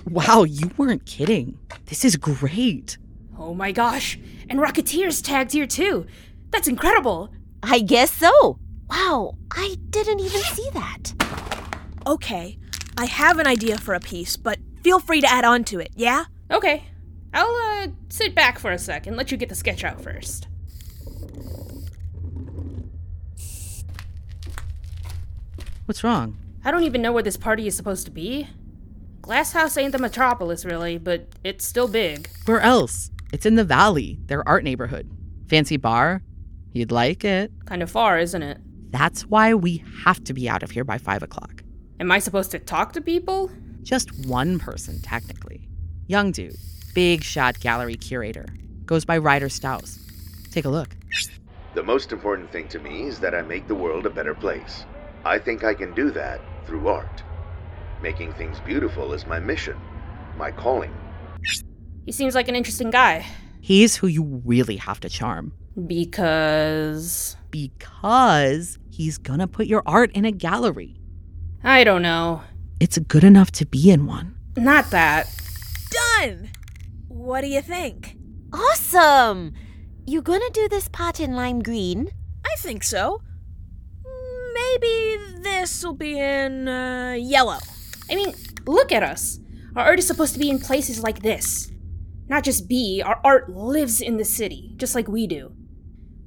Wow, 0.10 0.44
you 0.44 0.72
weren't 0.78 1.06
kidding. 1.06 1.58
This 1.88 2.06
is 2.06 2.16
great. 2.16 2.98
Oh 3.38 3.54
my 3.54 3.72
gosh, 3.72 4.20
and 4.50 4.60
Rocketeer's 4.60 5.22
tagged 5.22 5.52
here 5.52 5.68
too. 5.68 6.06
That's 6.52 6.68
incredible. 6.68 7.32
I 7.64 7.80
guess 7.80 8.12
so. 8.12 8.60
Wow, 8.90 9.36
I 9.52 9.78
didn't 9.90 10.20
even 10.20 10.42
see 10.42 10.70
that. 10.74 11.14
Okay, 12.06 12.58
I 12.98 13.06
have 13.06 13.40
an 13.40 13.48
idea 13.48 13.78
for 13.78 13.94
a 13.94 14.00
piece, 14.00 14.38
but 14.38 14.60
feel 14.84 15.00
free 15.00 15.22
to 15.22 15.32
add 15.32 15.44
on 15.44 15.64
to 15.66 15.80
it, 15.80 15.90
yeah? 15.96 16.26
Okay. 16.52 16.84
I'll, 17.34 17.84
uh, 17.84 17.88
sit 18.08 18.34
back 18.34 18.60
for 18.60 18.72
a 18.72 18.78
sec 18.78 19.08
and 19.08 19.18
let 19.18 19.32
you 19.32 19.38
get 19.38 19.50
the 19.50 19.56
sketch 19.56 19.84
out 19.84 20.00
first. 20.00 20.48
What's 25.86 26.04
wrong? 26.04 26.38
I 26.64 26.72
don't 26.72 26.84
even 26.84 27.02
know 27.02 27.12
where 27.12 27.24
this 27.24 27.38
party 27.38 27.68
is 27.68 27.76
supposed 27.76 28.06
to 28.06 28.12
be. 28.12 28.48
Glass 29.26 29.54
House 29.54 29.76
ain't 29.76 29.92
the 29.92 29.98
metropolis, 29.98 30.66
really, 30.66 31.00
but 31.00 31.28
it's 31.44 31.66
still 31.66 31.88
big. 31.88 32.30
Where 32.46 32.62
else? 32.62 33.10
It's 33.34 33.48
in 33.48 33.56
the 33.56 33.64
valley, 33.64 34.20
their 34.28 34.48
art 34.48 34.64
neighborhood. 34.64 35.10
Fancy 35.50 35.78
bar? 35.78 36.22
You'd 36.74 36.92
like 36.92 37.26
it. 37.26 37.52
Kind 37.66 37.82
of 37.82 37.90
far, 37.90 38.20
isn't 38.20 38.44
it? 38.44 38.60
That's 38.92 39.24
why 39.24 39.56
we 39.56 39.84
have 40.04 40.24
to 40.26 40.34
be 40.36 40.48
out 40.48 40.62
of 40.62 40.70
here 40.70 40.84
by 40.84 41.00
five 41.00 41.24
o'clock. 41.24 41.64
Am 42.00 42.12
I 42.12 42.20
supposed 42.20 42.52
to 42.52 42.60
talk 42.60 42.94
to 42.94 43.02
people? 43.02 43.50
Just 43.82 44.28
one 44.28 44.60
person, 44.60 45.02
technically. 45.02 45.68
Young 46.06 46.32
dude, 46.32 46.56
big 46.94 47.24
shot 47.24 47.60
gallery 47.60 47.96
curator. 47.96 48.46
Goes 48.86 49.06
by 49.06 49.18
Ryder 49.18 49.50
Strauss. 49.50 49.98
Take 50.52 50.66
a 50.66 50.70
look. 50.70 50.96
The 51.74 51.82
most 51.82 52.12
important 52.12 52.52
thing 52.52 52.68
to 52.68 52.78
me 52.78 53.08
is 53.08 53.20
that 53.22 53.34
I 53.34 53.42
make 53.42 53.68
the 53.68 53.74
world 53.74 54.06
a 54.06 54.12
better 54.12 54.36
place. 54.36 54.86
I 55.24 55.40
think 55.40 55.64
I 55.64 55.74
can 55.74 55.96
do 55.96 56.12
that 56.12 56.42
through 56.68 56.88
art. 56.90 57.24
Making 58.02 58.34
things 58.34 58.60
beautiful 58.60 59.14
is 59.14 59.26
my 59.26 59.40
mission, 59.40 59.78
my 60.38 60.52
calling. 60.52 60.94
He 62.06 62.12
seems 62.12 62.36
like 62.36 62.48
an 62.48 62.56
interesting 62.56 62.92
guy. 62.92 63.26
He's 63.62 63.96
who 63.96 64.08
you 64.08 64.42
really 64.46 64.78
have 64.78 65.00
to 65.00 65.10
charm. 65.10 65.54
Because. 65.88 67.36
Because 67.52 68.78
he's 68.90 69.18
gonna 69.18 69.48
put 69.48 69.68
your 69.68 69.82
art 69.86 70.12
in 70.12 70.26
a 70.26 70.32
gallery. 70.32 71.00
I 71.64 71.84
don't 71.84 72.02
know. 72.02 72.44
It's 72.80 72.98
good 72.98 73.24
enough 73.24 73.52
to 73.54 73.66
be 73.66 73.90
in 73.90 74.06
one. 74.06 74.36
Not 74.56 74.92
that. 74.92 75.28
Done! 75.90 76.50
What 77.08 77.42
do 77.42 77.48
you 77.48 77.62
think? 77.62 78.18
Awesome! 78.54 79.54
You 80.06 80.22
gonna 80.22 80.50
do 80.52 80.70
this 80.70 80.88
part 80.90 81.20
in 81.20 81.36
lime 81.36 81.64
green? 81.64 82.12
I 82.46 82.56
think 82.60 82.84
so. 82.84 83.22
Maybe 84.54 85.18
this'll 85.42 85.96
be 85.96 86.20
in 86.20 86.68
uh, 86.68 87.16
yellow. 87.18 87.60
I 88.10 88.16
mean, 88.16 88.34
look 88.66 88.92
at 88.92 89.04
us. 89.04 89.40
Our 89.76 89.86
art 89.86 90.00
is 90.00 90.08
supposed 90.08 90.34
to 90.34 90.40
be 90.40 90.50
in 90.50 90.60
places 90.60 91.04
like 91.04 91.22
this. 91.22 91.72
Not 92.28 92.44
just 92.44 92.68
be, 92.68 93.02
our 93.06 93.20
art 93.24 93.50
lives 93.50 94.02
in 94.02 94.18
the 94.18 94.26
city, 94.26 94.74
just 94.78 94.96
like 94.96 95.08
we 95.08 95.28
do. 95.28 95.54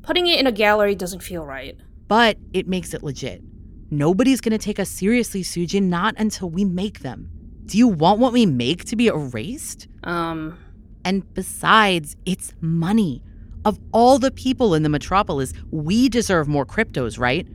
Putting 0.03 0.27
it 0.27 0.39
in 0.39 0.47
a 0.47 0.53
gallery 0.53 0.95
doesn't 0.95 1.23
feel 1.23 1.45
right. 1.45 1.77
But 2.07 2.39
it 2.53 2.69
makes 2.69 2.95
it 2.95 3.03
legit. 3.03 3.43
Nobody's 3.91 4.41
gonna 4.41 4.59
take 4.59 4.79
us 4.79 4.89
seriously, 4.89 5.43
Sujin, 5.43 5.85
not 5.85 6.15
until 6.19 6.51
we 6.51 6.65
make 6.65 7.01
them. 7.01 7.31
Do 7.67 7.79
you 7.79 7.89
want 7.89 8.21
what 8.21 8.33
we 8.33 8.47
make 8.47 8.85
to 8.87 8.97
be 8.97 9.09
erased? 9.09 9.89
Um, 10.05 10.59
And 11.05 11.33
besides, 11.35 12.17
it's 12.27 12.53
money. 12.61 13.23
Of 13.65 13.79
all 13.93 14.19
the 14.19 14.31
people 14.31 14.75
in 14.75 14.83
the 14.83 14.89
metropolis, 14.89 15.53
we 15.71 16.09
deserve 16.09 16.49
more 16.49 16.65
cryptos, 16.67 17.19
right? 17.19 17.47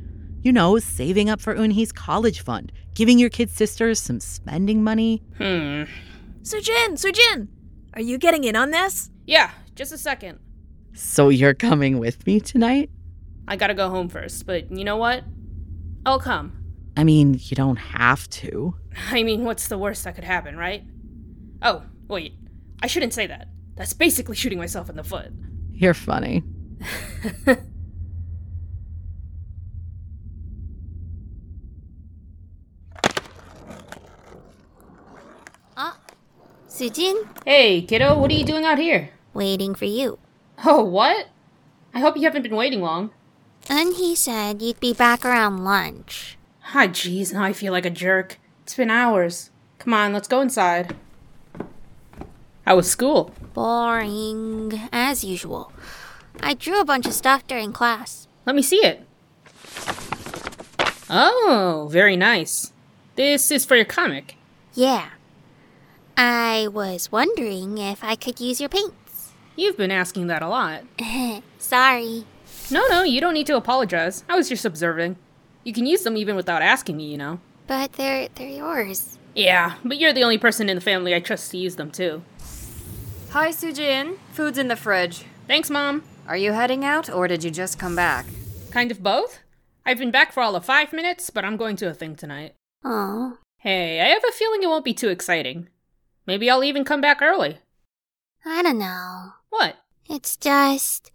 You 0.41 0.51
know, 0.51 0.77
saving 0.77 1.29
up 1.29 1.39
for 1.39 1.55
Unhi's 1.55 1.91
college 1.91 2.41
fund, 2.41 2.71
giving 2.93 3.19
your 3.19 3.29
kid 3.29 3.49
sisters 3.49 3.99
some 3.99 4.19
spending 4.19 4.83
money. 4.83 5.21
hmm. 5.37 5.83
Sujin, 6.43 6.91
Sujin, 6.93 7.47
are 7.93 8.01
you 8.01 8.17
getting 8.17 8.43
in 8.43 8.55
on 8.55 8.71
this? 8.71 9.09
Yeah, 9.25 9.51
just 9.75 9.93
a 9.93 9.97
second. 9.97 10.39
So 10.93 11.29
you're 11.29 11.53
coming 11.53 11.99
with 11.99 12.25
me 12.27 12.39
tonight? 12.39 12.89
I 13.47 13.55
gotta 13.55 13.73
go 13.73 13.89
home 13.89 14.09
first, 14.09 14.45
but 14.45 14.69
you 14.71 14.83
know 14.83 14.97
what? 14.97 15.23
I'll 16.05 16.19
come. 16.19 16.63
I 16.97 17.03
mean, 17.03 17.39
you 17.39 17.55
don't 17.55 17.77
have 17.77 18.29
to. 18.31 18.75
I 19.09 19.23
mean, 19.23 19.45
what's 19.45 19.67
the 19.67 19.77
worst 19.77 20.03
that 20.03 20.15
could 20.15 20.23
happen, 20.23 20.57
right? 20.57 20.83
Oh, 21.61 21.83
wait. 22.07 22.33
I 22.81 22.87
shouldn't 22.87 23.13
say 23.13 23.25
that. 23.27 23.47
That's 23.75 23.93
basically 23.93 24.35
shooting 24.35 24.59
myself 24.59 24.89
in 24.89 24.95
the 24.95 25.03
foot. 25.03 25.31
You're 25.71 25.93
funny. 25.93 26.43
Sujin, 36.73 37.27
Hey, 37.45 37.83
kiddo, 37.83 38.17
what 38.17 38.31
are 38.31 38.33
you 38.33 38.43
doing 38.43 38.65
out 38.65 38.79
here? 38.79 39.11
waiting 39.35 39.75
for 39.75 39.85
you. 39.85 40.17
Oh, 40.65 40.83
what? 40.83 41.27
I 41.93 41.99
hope 41.99 42.15
you 42.17 42.23
haven't 42.23 42.41
been 42.41 42.55
waiting 42.55 42.81
long. 42.81 43.11
And 43.69 43.95
he 43.95 44.15
said 44.15 44.59
you'd 44.61 44.79
be 44.79 44.91
back 44.93 45.23
around 45.23 45.63
lunch. 45.63 46.35
Ah, 46.73 46.87
jeez, 46.87 47.31
now 47.31 47.43
I 47.43 47.53
feel 47.53 47.71
like 47.73 47.85
a 47.85 47.89
jerk. 47.91 48.39
It's 48.63 48.75
been 48.75 48.89
hours. 48.89 49.51
Come 49.77 49.93
on, 49.93 50.13
let's 50.13 50.27
go 50.27 50.41
inside. 50.41 50.95
How 52.65 52.75
was 52.75 52.89
school? 52.89 53.33
Boring, 53.53 54.81
as 54.91 55.23
usual. 55.23 55.71
I 56.41 56.55
drew 56.55 56.79
a 56.79 56.85
bunch 56.85 57.05
of 57.05 57.13
stuff 57.13 57.45
during 57.45 57.71
class. 57.71 58.27
Let 58.47 58.55
me 58.55 58.63
see 58.63 58.83
it. 58.83 59.05
Oh, 61.09 61.87
very 61.91 62.15
nice. 62.15 62.71
This 63.15 63.51
is 63.51 63.63
for 63.63 63.75
your 63.75 63.85
comic. 63.85 64.37
Yeah. 64.73 65.09
I 66.17 66.67
was 66.71 67.11
wondering 67.11 67.77
if 67.77 68.03
I 68.03 68.15
could 68.15 68.39
use 68.39 68.59
your 68.59 68.69
paints. 68.69 69.33
You've 69.55 69.77
been 69.77 69.91
asking 69.91 70.27
that 70.27 70.41
a 70.41 70.47
lot. 70.47 70.83
Sorry. 71.57 72.25
No, 72.71 72.87
no, 72.87 73.03
you 73.03 73.19
don't 73.19 73.33
need 73.33 73.47
to 73.47 73.57
apologize. 73.57 74.23
I 74.29 74.35
was 74.35 74.49
just 74.49 74.65
observing. 74.65 75.17
You 75.63 75.73
can 75.73 75.85
use 75.85 76.03
them 76.03 76.17
even 76.17 76.35
without 76.35 76.61
asking 76.61 76.97
me, 76.97 77.05
you 77.05 77.17
know. 77.17 77.39
But 77.67 77.93
they're 77.93 78.27
they're 78.35 78.47
yours. 78.47 79.17
Yeah, 79.35 79.75
but 79.83 79.97
you're 79.97 80.13
the 80.13 80.23
only 80.23 80.37
person 80.37 80.69
in 80.69 80.75
the 80.75 80.81
family 80.81 81.15
I 81.15 81.19
trust 81.19 81.51
to 81.51 81.57
use 81.57 81.75
them 81.75 81.91
too. 81.91 82.23
Hi, 83.31 83.49
Sujin. 83.49 84.17
Food's 84.31 84.57
in 84.57 84.67
the 84.67 84.75
fridge. 84.75 85.25
Thanks, 85.47 85.69
Mom. 85.69 86.03
Are 86.27 86.37
you 86.37 86.51
heading 86.51 86.85
out, 86.85 87.09
or 87.09 87.27
did 87.27 87.43
you 87.43 87.51
just 87.51 87.79
come 87.79 87.95
back? 87.95 88.25
Kind 88.71 88.91
of 88.91 89.01
both? 89.01 89.39
I've 89.85 89.97
been 89.97 90.11
back 90.11 90.31
for 90.31 90.41
all 90.41 90.55
of 90.55 90.65
five 90.65 90.93
minutes, 90.93 91.29
but 91.29 91.43
I'm 91.43 91.57
going 91.57 91.75
to 91.77 91.89
a 91.89 91.93
thing 91.93 92.15
tonight. 92.15 92.53
Oh. 92.83 93.37
Hey, 93.57 94.01
I 94.01 94.05
have 94.05 94.23
a 94.27 94.31
feeling 94.31 94.61
it 94.61 94.67
won't 94.67 94.85
be 94.85 94.93
too 94.93 95.09
exciting. 95.09 95.67
Maybe 96.25 96.49
I'll 96.49 96.63
even 96.63 96.85
come 96.85 97.01
back 97.01 97.21
early. 97.21 97.57
I 98.45 98.61
don't 98.63 98.79
know. 98.79 99.33
What? 99.49 99.75
It's 100.09 100.37
just 100.37 101.11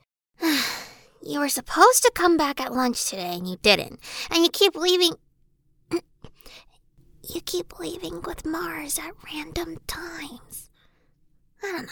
you 1.22 1.40
were 1.40 1.48
supposed 1.48 2.02
to 2.02 2.12
come 2.14 2.36
back 2.36 2.60
at 2.60 2.72
lunch 2.72 3.08
today 3.08 3.34
and 3.34 3.48
you 3.48 3.56
didn't. 3.62 4.00
And 4.30 4.42
you 4.42 4.50
keep 4.50 4.76
leaving 4.76 5.14
you 5.92 7.40
keep 7.44 7.78
leaving 7.78 8.22
with 8.22 8.46
Mars 8.46 8.98
at 8.98 9.12
random 9.32 9.78
times. 9.86 10.70
I 11.62 11.72
don't 11.72 11.86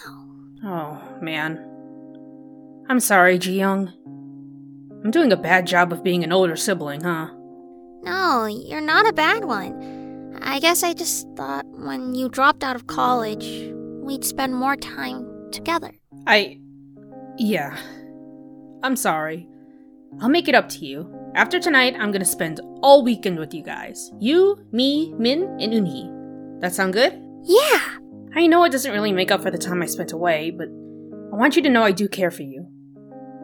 know. 0.62 0.68
Oh, 0.68 1.18
man. 1.20 2.85
I'm 2.88 3.00
sorry, 3.00 3.38
Ji 3.38 3.58
Young. 3.58 3.92
I'm 5.04 5.11
doing 5.11 5.32
a 5.32 5.37
bad 5.37 5.66
job 5.66 5.92
of 5.92 6.04
being 6.04 6.23
an 6.25 6.32
older 6.32 6.56
sibling, 6.56 7.02
huh? 7.02 7.30
No, 8.02 8.46
you're 8.46 8.80
not 8.80 9.08
a 9.08 9.12
bad 9.12 9.44
one. 9.44 9.96
I 10.43 10.59
guess 10.61 10.83
I 10.83 10.95
just 10.95 11.26
thought 11.37 11.66
when 11.66 12.14
you 12.14 12.28
dropped 12.28 12.64
out 12.64 12.76
of 12.76 12.87
college, 12.87 13.71
we'd 14.02 14.25
spend 14.25 14.55
more 14.55 14.76
time 14.76 15.50
together. 15.52 15.93
I. 16.26 16.61
Yeah. 17.38 17.76
I'm 18.83 18.97
sorry. 18.97 19.49
I'll 20.21 20.28
make 20.28 20.49
it 20.49 20.55
up 20.55 20.69
to 20.71 20.87
you. 20.87 21.12
After 21.35 21.61
tonight, 21.61 21.95
I'm 21.99 22.12
gonna 22.12 22.25
spend 22.25 22.61
all 22.83 23.05
weekend 23.05 23.38
with 23.38 23.52
you 23.52 23.62
guys. 23.62 24.11
You, 24.19 24.57
me, 24.73 25.12
Min, 25.19 25.43
and 25.61 25.75
Unhee. 25.75 26.11
That 26.61 26.75
sound 26.75 26.95
good? 26.95 27.21
Yeah. 27.43 27.81
I 28.35 28.47
know 28.47 28.64
it 28.64 28.73
doesn't 28.73 28.93
really 28.93 29.12
make 29.12 29.31
up 29.31 29.43
for 29.43 29.50
the 29.50 29.59
time 29.59 29.83
I 29.83 29.87
spent 29.87 30.12
away, 30.12 30.50
but 30.50 30.69
I 30.69 31.37
want 31.37 31.57
you 31.57 31.62
to 31.62 31.71
know 31.71 31.83
I 31.83 31.93
do 31.93 32.09
care 32.09 32.31
for 32.31 32.43
you. 32.43 32.66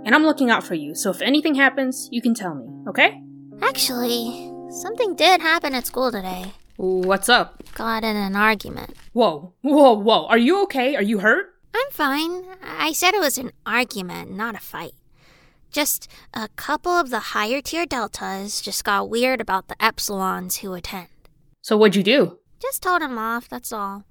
And 0.05 0.15
I'm 0.15 0.25
looking 0.25 0.51
out 0.51 0.65
for 0.65 0.75
you, 0.75 0.95
so 0.95 1.11
if 1.11 1.21
anything 1.23 1.55
happens, 1.55 2.09
you 2.11 2.23
can 2.23 2.35
tell 2.35 2.55
me, 2.55 2.67
okay? 2.89 3.23
Actually, 3.61 4.51
something 4.83 5.15
did 5.15 5.41
happen 5.41 5.75
at 5.75 5.87
school 5.87 6.11
today. 6.11 6.53
What's 6.83 7.29
up? 7.29 7.63
Got 7.77 8.03
in 8.03 8.17
an 8.17 8.35
argument. 8.35 8.97
Whoa, 9.13 9.53
whoa, 9.63 9.93
whoa. 9.93 10.27
Are 10.27 10.37
you 10.37 10.65
okay? 10.65 10.97
Are 10.97 11.03
you 11.03 11.21
hurt? 11.21 11.55
I'm 11.73 11.91
fine. 11.93 12.45
I 12.61 12.91
said 12.91 13.15
it 13.15 13.21
was 13.21 13.39
an 13.39 13.53
argument, 13.65 14.33
not 14.33 14.57
a 14.57 14.59
fight. 14.59 14.95
Just 15.71 16.09
a 16.35 16.49
couple 16.57 16.91
of 16.91 17.11
the 17.11 17.21
higher 17.21 17.61
tier 17.61 17.87
deltas 17.87 18.61
just 18.61 18.83
got 18.83 19.09
weird 19.09 19.41
about 19.41 19.69
the 19.69 19.77
epsilons 19.77 20.57
who 20.57 20.75
attend. 20.75 21.07
So 21.61 21.77
what'd 21.77 21.95
you 21.95 22.03
do? 22.03 22.41
Just 22.61 22.83
told 22.83 23.01
him 23.01 23.17
off, 23.17 23.49
that's 23.49 23.73
all. 23.73 24.03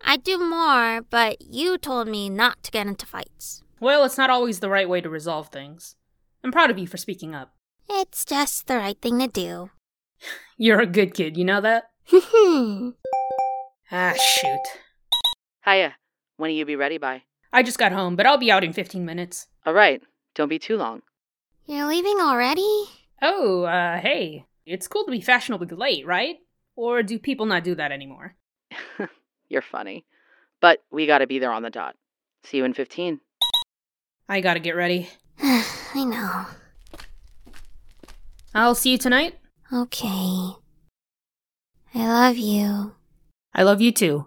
I'd 0.00 0.24
do 0.24 0.38
more, 0.38 1.02
but 1.02 1.40
you 1.40 1.78
told 1.78 2.08
me 2.08 2.28
not 2.28 2.64
to 2.64 2.72
get 2.72 2.88
into 2.88 3.06
fights. 3.06 3.62
Well, 3.78 4.02
it's 4.04 4.18
not 4.18 4.28
always 4.28 4.58
the 4.58 4.68
right 4.68 4.88
way 4.88 5.00
to 5.02 5.08
resolve 5.08 5.50
things. 5.50 5.94
I'm 6.42 6.50
proud 6.50 6.72
of 6.72 6.78
you 6.78 6.88
for 6.88 6.96
speaking 6.96 7.36
up. 7.36 7.54
It's 7.88 8.24
just 8.24 8.66
the 8.66 8.76
right 8.76 9.00
thing 9.00 9.20
to 9.20 9.28
do. 9.28 9.70
You're 10.56 10.80
a 10.80 10.86
good 10.86 11.14
kid, 11.14 11.36
you 11.36 11.44
know 11.44 11.60
that? 11.60 11.90
Ah, 13.90 14.12
shoot. 14.12 14.60
Hiya. 15.64 15.94
When 16.36 16.50
will 16.50 16.56
you 16.56 16.66
be 16.66 16.76
ready 16.76 16.98
by? 16.98 17.22
I 17.54 17.62
just 17.62 17.78
got 17.78 17.90
home, 17.92 18.16
but 18.16 18.26
I'll 18.26 18.36
be 18.36 18.50
out 18.50 18.62
in 18.62 18.74
15 18.74 19.02
minutes. 19.02 19.46
All 19.64 19.72
right. 19.72 20.02
Don't 20.34 20.50
be 20.50 20.58
too 20.58 20.76
long. 20.76 21.00
You're 21.64 21.86
leaving 21.86 22.18
already? 22.20 22.84
Oh, 23.22 23.62
uh, 23.62 23.98
hey. 23.98 24.44
It's 24.66 24.88
cool 24.88 25.06
to 25.06 25.10
be 25.10 25.22
fashionably 25.22 25.74
late, 25.74 26.06
right? 26.06 26.36
Or 26.76 27.02
do 27.02 27.18
people 27.18 27.46
not 27.46 27.64
do 27.64 27.74
that 27.76 27.90
anymore? 27.90 28.34
You're 29.48 29.62
funny. 29.62 30.04
But 30.60 30.80
we 30.90 31.06
gotta 31.06 31.26
be 31.26 31.38
there 31.38 31.52
on 31.52 31.62
the 31.62 31.70
dot. 31.70 31.96
See 32.44 32.58
you 32.58 32.64
in 32.64 32.74
15. 32.74 33.20
I 34.28 34.42
gotta 34.42 34.60
get 34.60 34.76
ready. 34.76 35.08
I 35.40 36.04
know. 36.04 36.46
I'll 38.54 38.74
see 38.74 38.90
you 38.92 38.98
tonight. 38.98 39.38
Okay. 39.72 40.52
I 41.94 42.06
love 42.06 42.36
you. 42.36 42.94
I 43.54 43.62
love 43.62 43.80
you 43.80 43.92
too. 43.92 44.26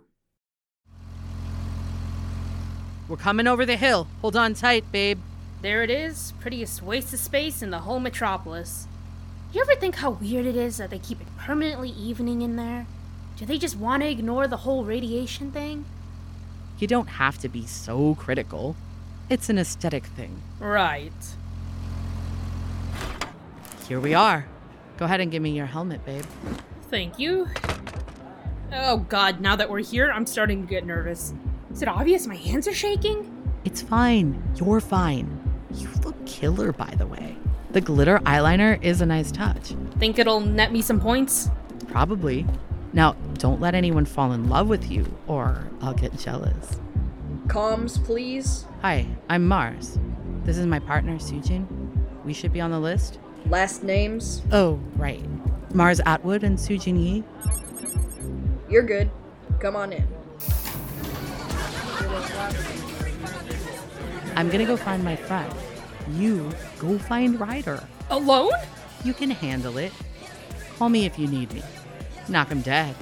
We're 3.07 3.17
coming 3.17 3.47
over 3.47 3.65
the 3.65 3.77
hill. 3.77 4.07
Hold 4.21 4.35
on 4.35 4.53
tight, 4.53 4.91
babe. 4.91 5.19
There 5.61 5.83
it 5.83 5.89
is, 5.89 6.33
prettiest 6.39 6.81
waste 6.81 7.13
of 7.13 7.19
space 7.19 7.61
in 7.61 7.69
the 7.69 7.79
whole 7.79 7.99
metropolis. 7.99 8.87
You 9.53 9.61
ever 9.61 9.75
think 9.75 9.95
how 9.95 10.11
weird 10.11 10.45
it 10.45 10.55
is 10.55 10.77
that 10.77 10.89
they 10.89 10.97
keep 10.97 11.21
it 11.21 11.27
permanently 11.37 11.89
evening 11.89 12.41
in 12.41 12.55
there? 12.55 12.87
Do 13.37 13.45
they 13.45 13.57
just 13.57 13.77
want 13.77 14.01
to 14.01 14.09
ignore 14.09 14.47
the 14.47 14.57
whole 14.57 14.85
radiation 14.85 15.51
thing? 15.51 15.85
You 16.79 16.87
don't 16.87 17.09
have 17.09 17.37
to 17.39 17.49
be 17.49 17.67
so 17.67 18.15
critical. 18.15 18.75
It's 19.29 19.49
an 19.49 19.59
aesthetic 19.59 20.05
thing. 20.05 20.41
Right. 20.59 21.11
Here 23.87 23.99
we 23.99 24.13
are. 24.13 24.47
Go 24.97 25.05
ahead 25.05 25.19
and 25.19 25.31
give 25.31 25.43
me 25.43 25.51
your 25.51 25.67
helmet, 25.67 26.03
babe. 26.05 26.25
Thank 26.91 27.17
you. 27.17 27.47
Oh 28.73 28.97
god, 28.97 29.39
now 29.39 29.55
that 29.55 29.69
we're 29.69 29.79
here, 29.79 30.11
I'm 30.11 30.25
starting 30.25 30.61
to 30.61 30.67
get 30.67 30.85
nervous. 30.85 31.33
Is 31.71 31.81
it 31.81 31.87
obvious 31.87 32.27
my 32.27 32.35
hands 32.35 32.67
are 32.67 32.73
shaking? 32.73 33.49
It's 33.63 33.81
fine. 33.81 34.43
You're 34.55 34.81
fine. 34.81 35.39
You 35.73 35.87
look 36.03 36.25
killer, 36.25 36.73
by 36.73 36.93
the 36.97 37.07
way. 37.07 37.37
The 37.71 37.79
glitter 37.79 38.19
eyeliner 38.19 38.81
is 38.83 38.99
a 38.99 39.05
nice 39.05 39.31
touch. 39.31 39.73
Think 39.99 40.19
it'll 40.19 40.41
net 40.41 40.73
me 40.73 40.81
some 40.81 40.99
points? 40.99 41.49
Probably. 41.87 42.45
Now, 42.91 43.13
don't 43.35 43.61
let 43.61 43.73
anyone 43.73 44.03
fall 44.03 44.33
in 44.33 44.49
love 44.49 44.67
with 44.67 44.91
you, 44.91 45.05
or 45.27 45.71
I'll 45.81 45.93
get 45.93 46.17
jealous. 46.17 46.81
Comms, 47.47 48.03
please. 48.03 48.65
Hi, 48.81 49.07
I'm 49.29 49.47
Mars. 49.47 49.97
This 50.43 50.57
is 50.57 50.65
my 50.65 50.79
partner, 50.79 51.15
Sujin. 51.15 51.67
We 52.25 52.33
should 52.33 52.51
be 52.51 52.59
on 52.59 52.71
the 52.71 52.79
list. 52.79 53.19
Last 53.45 53.83
names. 53.83 54.41
Oh, 54.51 54.79
right. 54.97 55.23
Mars 55.73 56.01
Atwood 56.05 56.43
and 56.43 56.57
Sujin 56.57 56.99
Yi. 56.99 57.23
You're 58.69 58.83
good. 58.83 59.09
Come 59.59 59.75
on 59.75 59.93
in. 59.93 60.07
I'm 64.35 64.49
gonna 64.49 64.65
go 64.65 64.77
find 64.77 65.03
my 65.03 65.15
friend. 65.15 65.53
You 66.13 66.51
go 66.79 66.97
find 66.97 67.39
Ryder. 67.39 67.83
Alone? 68.09 68.51
You 69.03 69.13
can 69.13 69.29
handle 69.29 69.77
it. 69.77 69.91
Call 70.77 70.89
me 70.89 71.05
if 71.05 71.17
you 71.17 71.27
need 71.27 71.53
me. 71.53 71.61
Knock 72.27 72.49
him 72.49 72.61
dead. 72.61 72.95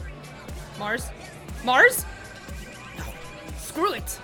Mars? 0.78 1.10
Mars? 1.64 2.06
No. 2.98 3.06
Screw 3.58 3.94
it. 3.94 4.20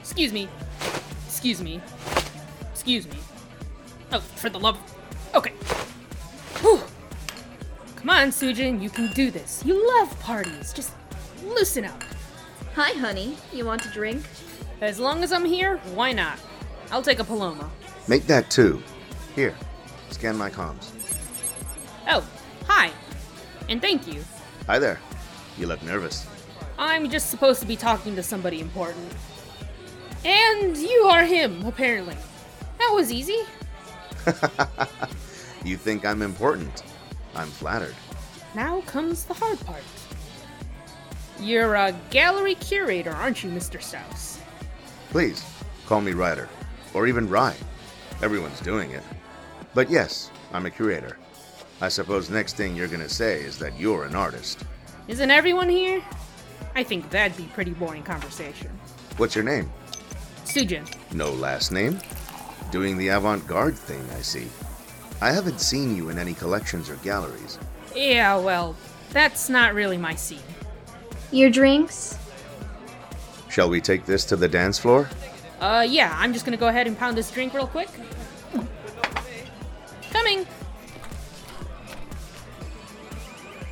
Excuse 0.00 0.32
me. 0.32 0.48
Excuse 1.26 1.62
me. 1.62 1.80
Excuse 2.72 3.06
me. 3.06 3.16
Oh, 4.12 4.20
for 4.20 4.50
the 4.50 4.58
love. 4.58 4.78
Come 8.02 8.10
on, 8.10 8.28
Sujin, 8.30 8.82
you 8.82 8.90
can 8.90 9.12
do 9.12 9.30
this. 9.30 9.62
You 9.64 9.88
love 10.00 10.18
parties. 10.18 10.72
Just 10.72 10.90
loosen 11.44 11.84
up. 11.84 12.02
Hi, 12.74 12.90
honey. 12.98 13.36
You 13.52 13.64
want 13.64 13.86
a 13.86 13.90
drink? 13.90 14.24
As 14.80 14.98
long 14.98 15.22
as 15.22 15.30
I'm 15.30 15.44
here, 15.44 15.76
why 15.94 16.10
not? 16.10 16.40
I'll 16.90 17.00
take 17.00 17.20
a 17.20 17.24
Paloma. 17.24 17.70
Make 18.08 18.26
that 18.26 18.50
two. 18.50 18.82
Here, 19.36 19.54
scan 20.10 20.36
my 20.36 20.50
comms. 20.50 20.90
Oh, 22.08 22.28
hi. 22.66 22.90
And 23.68 23.80
thank 23.80 24.08
you. 24.12 24.24
Hi 24.66 24.80
there. 24.80 24.98
You 25.56 25.68
look 25.68 25.80
nervous. 25.84 26.26
I'm 26.80 27.08
just 27.08 27.30
supposed 27.30 27.60
to 27.60 27.68
be 27.68 27.76
talking 27.76 28.16
to 28.16 28.22
somebody 28.24 28.58
important. 28.58 29.12
And 30.24 30.76
you 30.76 31.04
are 31.04 31.22
him, 31.22 31.64
apparently. 31.64 32.16
That 32.78 32.90
was 32.92 33.12
easy. 33.12 33.42
you 35.64 35.76
think 35.76 36.04
I'm 36.04 36.20
important? 36.20 36.82
I'm 37.34 37.48
flattered. 37.48 37.94
Now 38.54 38.80
comes 38.82 39.24
the 39.24 39.34
hard 39.34 39.58
part. 39.60 39.82
You're 41.40 41.74
a 41.74 41.94
gallery 42.10 42.54
curator, 42.56 43.10
aren't 43.10 43.42
you, 43.42 43.50
Mr. 43.50 43.82
Strauss? 43.82 44.38
Please, 45.10 45.44
call 45.86 46.00
me 46.00 46.12
Ryder. 46.12 46.48
Or 46.94 47.06
even 47.06 47.28
Rye. 47.28 47.56
Everyone's 48.22 48.60
doing 48.60 48.90
it. 48.92 49.02
But 49.74 49.90
yes, 49.90 50.30
I'm 50.52 50.66
a 50.66 50.70
curator. 50.70 51.16
I 51.80 51.88
suppose 51.88 52.30
next 52.30 52.56
thing 52.56 52.76
you're 52.76 52.88
gonna 52.88 53.08
say 53.08 53.40
is 53.40 53.58
that 53.58 53.78
you're 53.78 54.04
an 54.04 54.14
artist. 54.14 54.64
Isn't 55.08 55.30
everyone 55.30 55.68
here? 55.68 56.02
I 56.74 56.84
think 56.84 57.10
that'd 57.10 57.36
be 57.36 57.44
pretty 57.54 57.72
boring 57.72 58.02
conversation. 58.02 58.70
What's 59.16 59.34
your 59.34 59.44
name? 59.44 59.70
Sujin. 60.44 60.86
No 61.12 61.30
last 61.32 61.72
name? 61.72 61.98
Doing 62.70 62.96
the 62.96 63.08
avant 63.08 63.46
garde 63.46 63.76
thing, 63.76 64.02
I 64.16 64.20
see. 64.20 64.48
I 65.22 65.30
haven't 65.30 65.60
seen 65.60 65.94
you 65.94 66.08
in 66.08 66.18
any 66.18 66.34
collections 66.34 66.90
or 66.90 66.96
galleries. 66.96 67.56
Yeah, 67.94 68.38
well, 68.38 68.74
that's 69.10 69.48
not 69.48 69.72
really 69.72 69.96
my 69.96 70.16
scene. 70.16 70.40
Your 71.30 71.48
drinks? 71.48 72.18
Shall 73.48 73.70
we 73.70 73.80
take 73.80 74.04
this 74.04 74.24
to 74.24 74.36
the 74.36 74.48
dance 74.48 74.80
floor? 74.80 75.08
Uh, 75.60 75.86
yeah, 75.88 76.12
I'm 76.18 76.32
just 76.32 76.44
gonna 76.44 76.56
go 76.56 76.66
ahead 76.66 76.88
and 76.88 76.98
pound 76.98 77.16
this 77.16 77.30
drink 77.30 77.54
real 77.54 77.68
quick. 77.68 77.88
Coming! 80.10 80.44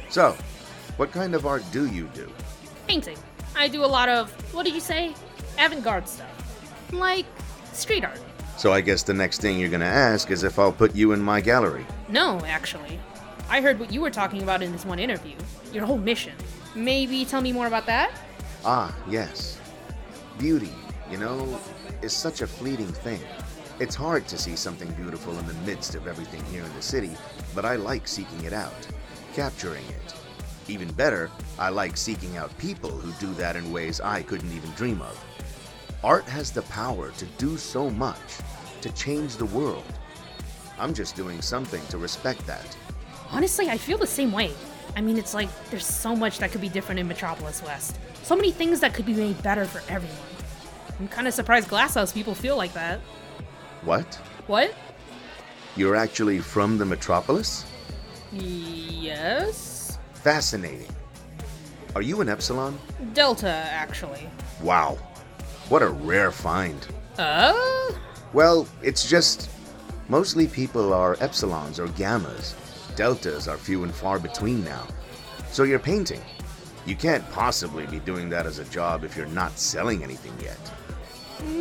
So, 0.08 0.36
what 0.98 1.10
kind 1.10 1.34
of 1.34 1.46
art 1.46 1.64
do 1.72 1.86
you 1.86 2.08
do? 2.14 2.30
Painting. 2.86 3.18
I 3.56 3.66
do 3.66 3.84
a 3.84 3.90
lot 3.90 4.08
of, 4.08 4.30
what 4.54 4.64
did 4.66 4.74
you 4.74 4.80
say? 4.80 5.16
Avant 5.58 5.82
garde 5.82 6.08
stuff. 6.08 6.92
Like 6.92 7.26
street 7.72 8.04
art. 8.04 8.20
So 8.60 8.74
I 8.74 8.82
guess 8.82 9.02
the 9.02 9.14
next 9.14 9.40
thing 9.40 9.58
you're 9.58 9.70
gonna 9.70 9.86
ask 9.86 10.30
is 10.30 10.44
if 10.44 10.58
I'll 10.58 10.70
put 10.70 10.94
you 10.94 11.12
in 11.12 11.22
my 11.22 11.40
gallery. 11.40 11.86
No, 12.10 12.44
actually. 12.44 13.00
I 13.48 13.62
heard 13.62 13.80
what 13.80 13.90
you 13.90 14.02
were 14.02 14.10
talking 14.10 14.42
about 14.42 14.60
in 14.60 14.70
this 14.70 14.84
one 14.84 14.98
interview. 14.98 15.34
Your 15.72 15.86
whole 15.86 15.96
mission. 15.96 16.34
Maybe 16.74 17.24
tell 17.24 17.40
me 17.40 17.54
more 17.54 17.68
about 17.68 17.86
that? 17.86 18.12
Ah, 18.62 18.94
yes. 19.08 19.58
Beauty, 20.38 20.74
you 21.10 21.16
know, 21.16 21.58
is 22.02 22.12
such 22.12 22.42
a 22.42 22.46
fleeting 22.46 22.92
thing. 22.92 23.22
It's 23.78 23.94
hard 23.94 24.28
to 24.28 24.36
see 24.36 24.56
something 24.56 24.90
beautiful 24.90 25.38
in 25.38 25.46
the 25.46 25.54
midst 25.64 25.94
of 25.94 26.06
everything 26.06 26.44
here 26.52 26.62
in 26.62 26.74
the 26.74 26.82
city, 26.82 27.12
but 27.54 27.64
I 27.64 27.76
like 27.76 28.06
seeking 28.06 28.44
it 28.44 28.52
out, 28.52 28.86
capturing 29.32 29.86
it. 29.86 30.14
Even 30.68 30.92
better, 30.92 31.30
I 31.58 31.70
like 31.70 31.96
seeking 31.96 32.36
out 32.36 32.58
people 32.58 32.90
who 32.90 33.26
do 33.26 33.32
that 33.36 33.56
in 33.56 33.72
ways 33.72 34.02
I 34.02 34.20
couldn't 34.20 34.52
even 34.52 34.70
dream 34.72 35.00
of. 35.00 35.18
Art 36.02 36.24
has 36.24 36.50
the 36.50 36.62
power 36.62 37.10
to 37.10 37.26
do 37.36 37.58
so 37.58 37.90
much, 37.90 38.18
to 38.80 38.90
change 38.92 39.36
the 39.36 39.44
world. 39.46 39.84
I'm 40.78 40.94
just 40.94 41.14
doing 41.14 41.42
something 41.42 41.82
to 41.88 41.98
respect 41.98 42.46
that. 42.46 42.76
Honestly, 43.30 43.68
I 43.68 43.76
feel 43.76 43.98
the 43.98 44.06
same 44.06 44.32
way. 44.32 44.52
I 44.96 45.02
mean, 45.02 45.18
it's 45.18 45.34
like 45.34 45.50
there's 45.70 45.84
so 45.84 46.16
much 46.16 46.38
that 46.38 46.52
could 46.52 46.62
be 46.62 46.70
different 46.70 47.00
in 47.00 47.06
Metropolis 47.06 47.62
West. 47.62 47.98
So 48.22 48.34
many 48.34 48.50
things 48.50 48.80
that 48.80 48.94
could 48.94 49.04
be 49.04 49.12
made 49.12 49.42
better 49.42 49.66
for 49.66 49.82
everyone. 49.92 50.16
I'm 50.98 51.08
kind 51.08 51.28
of 51.28 51.34
surprised 51.34 51.68
Glasshouse 51.68 52.12
people 52.12 52.34
feel 52.34 52.56
like 52.56 52.72
that. 52.72 53.00
What? 53.82 54.14
What? 54.46 54.74
You're 55.76 55.96
actually 55.96 56.38
from 56.38 56.78
the 56.78 56.86
metropolis? 56.86 57.66
Yes? 58.32 59.98
Fascinating. 60.14 60.88
Are 61.94 62.02
you 62.02 62.20
an 62.22 62.28
Epsilon? 62.28 62.78
Delta, 63.12 63.48
actually. 63.48 64.28
Wow. 64.62 64.98
What 65.70 65.82
a 65.82 65.88
rare 65.88 66.32
find. 66.32 66.84
Uh? 67.16 67.92
Well, 68.32 68.66
it's 68.82 69.08
just. 69.08 69.48
Mostly 70.08 70.48
people 70.48 70.92
are 70.92 71.14
Epsilons 71.16 71.78
or 71.78 71.86
Gammas. 71.92 72.56
Deltas 72.96 73.46
are 73.46 73.56
few 73.56 73.84
and 73.84 73.94
far 73.94 74.18
between 74.18 74.64
now. 74.64 74.88
So 75.52 75.62
you're 75.62 75.78
painting. 75.78 76.22
You 76.86 76.96
can't 76.96 77.28
possibly 77.30 77.86
be 77.86 78.00
doing 78.00 78.28
that 78.30 78.46
as 78.46 78.58
a 78.58 78.64
job 78.64 79.04
if 79.04 79.16
you're 79.16 79.26
not 79.26 79.60
selling 79.60 80.02
anything 80.02 80.32
yet. 80.42 80.58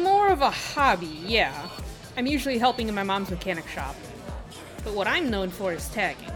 More 0.02 0.30
of 0.30 0.42
a 0.42 0.50
hobby, 0.50 1.22
yeah. 1.28 1.70
I'm 2.18 2.26
usually 2.26 2.58
helping 2.58 2.90
in 2.90 2.96
my 2.96 3.04
mom's 3.04 3.30
mechanic 3.30 3.68
shop. 3.68 3.96
But 4.84 4.96
what 4.96 5.06
I'm 5.06 5.30
known 5.30 5.52
for 5.52 5.72
is 5.72 5.88
tagging. 5.90 6.32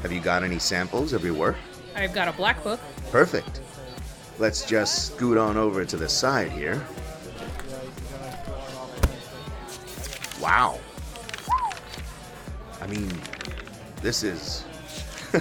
Have 0.00 0.12
you 0.12 0.22
got 0.22 0.44
any 0.44 0.58
samples 0.58 1.12
of 1.12 1.22
your 1.26 1.34
work? 1.34 1.56
I've 1.94 2.14
got 2.14 2.28
a 2.28 2.32
black 2.32 2.64
book. 2.64 2.80
Perfect. 3.10 3.60
Let's 4.38 4.64
just 4.64 5.08
scoot 5.12 5.36
on 5.36 5.58
over 5.58 5.84
to 5.84 5.96
the 5.98 6.08
side 6.08 6.52
here. 6.52 6.82
Wow. 10.48 10.78
I 12.80 12.86
mean, 12.86 13.12
this 14.00 14.22
is. 14.22 14.64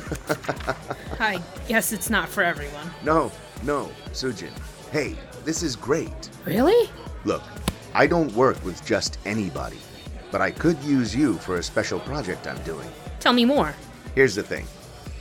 I 1.18 1.42
guess 1.70 1.94
it's 1.94 2.10
not 2.10 2.28
for 2.28 2.44
everyone. 2.44 2.92
No, 3.06 3.32
no, 3.64 3.90
Sujin. 4.12 4.52
Hey, 4.92 5.16
this 5.46 5.64
is 5.64 5.78
great. 5.78 6.30
Really? 6.44 6.90
Look, 7.24 7.44
I 7.94 8.06
don't 8.06 8.34
work 8.34 8.62
with 8.66 8.86
just 8.86 9.18
anybody, 9.24 9.80
but 10.30 10.42
I 10.42 10.52
could 10.52 10.78
use 10.84 11.16
you 11.16 11.36
for 11.36 11.56
a 11.56 11.64
special 11.64 12.02
project 12.02 12.46
I'm 12.46 12.62
doing. 12.64 12.90
Tell 13.22 13.32
me 13.32 13.46
more. 13.46 13.74
Here's 14.14 14.36
the 14.36 14.44
thing 14.44 14.66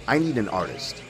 I 0.09 0.19
need 0.19 0.37
an 0.37 0.49
artist. 0.49 1.01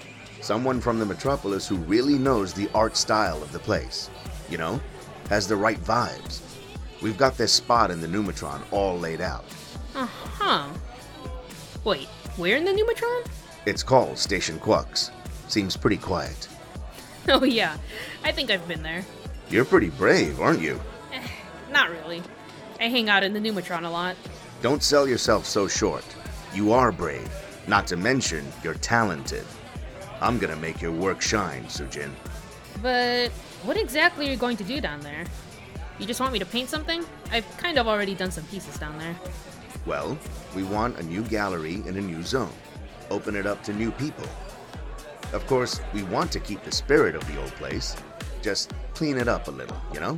Someone 0.43 0.83
from 0.83 0.99
the 0.99 1.07
metropolis 1.07 1.67
who 1.67 1.77
really 1.77 2.19
knows 2.19 2.53
the 2.53 2.69
art 2.75 2.95
style 2.95 3.43
of 3.43 3.53
the 3.53 3.59
place. 3.59 4.11
You 4.51 4.59
know, 4.59 4.83
has 5.31 5.49
the 5.49 5.57
right 5.57 5.83
vibes. 5.83 6.43
We've 7.03 7.19
got 7.19 7.37
this 7.37 7.53
spot 7.53 7.91
in 7.91 8.01
the 8.01 8.07
Numatron 8.07 8.63
all 8.71 8.99
laid 8.99 9.21
out. 9.21 9.45
Uh 9.95 10.07
huh. 10.07 10.69
Wait, 11.85 12.09
where 12.37 12.57
in 12.57 12.65
the 12.65 12.73
Numatron? 12.73 13.27
It's 13.67 13.83
called 13.83 14.19
Station 14.19 14.59
Quux. 14.59 15.11
Seems 15.49 15.77
pretty 15.77 15.99
quiet. 15.99 16.49
Oh, 17.29 17.43
yeah. 17.43 17.77
I 18.23 18.31
think 18.31 18.53
I've 18.53 18.69
been 18.69 18.85
there. 18.85 19.05
You're 19.51 19.65
pretty 19.65 19.89
brave, 19.91 20.41
aren't 20.41 20.61
you? 20.61 20.81
Not 21.73 21.91
really. 21.91 22.23
I 22.79 22.85
hang 22.85 23.09
out 23.09 23.25
in 23.25 23.33
the 23.33 23.41
Numatron 23.41 23.85
a 23.85 23.89
lot. 23.89 24.15
Don't 24.63 24.81
sell 24.81 25.09
yourself 25.09 25.45
so 25.45 25.67
short. 25.67 26.05
You 26.55 26.73
are 26.73 26.93
brave. 26.93 27.29
Not 27.67 27.85
to 27.89 27.97
mention, 27.97 28.45
you're 28.63 28.75
talented. 28.75 29.45
I'm 30.21 30.39
gonna 30.39 30.55
make 30.55 30.81
your 30.81 30.93
work 30.93 31.21
shine, 31.21 31.65
Sujin. 31.65 32.13
But 32.81 33.33
what 33.65 33.77
exactly 33.77 34.29
are 34.29 34.31
you 34.31 34.37
going 34.37 34.57
to 34.59 34.65
do 34.65 34.81
down 34.81 35.01
there? 35.01 35.25
You 35.99 36.07
just 36.07 36.21
want 36.21 36.33
me 36.33 36.39
to 36.39 36.47
paint 36.47 36.69
something? 36.69 37.05
I've 37.31 37.47
kind 37.57 37.79
of 37.79 37.89
already 37.89 38.15
done 38.15 38.31
some 38.31 38.45
pieces 38.45 38.79
down 38.79 38.99
there. 38.99 39.17
Well, 39.87 40.19
we 40.55 40.63
want 40.63 40.99
a 40.99 41.03
new 41.03 41.23
gallery 41.23 41.83
in 41.87 41.97
a 41.97 42.01
new 42.01 42.23
zone. 42.23 42.53
Open 43.11 43.35
it 43.35 43.47
up 43.47 43.63
to 43.65 43.73
new 43.73 43.91
people. 43.93 44.27
Of 45.33 45.47
course, 45.47 45.81
we 45.95 46.03
want 46.05 46.31
to 46.33 46.41
keep 46.41 46.63
the 46.65 46.73
spirit 46.73 47.15
of 47.15 47.27
the 47.29 47.41
old 47.41 47.53
place. 47.53 47.97
Just 48.43 48.73
clean 48.95 49.17
it 49.17 49.27
up 49.27 49.49
a 49.49 49.51
little, 49.51 49.77
you 49.95 50.01
know? 50.01 50.17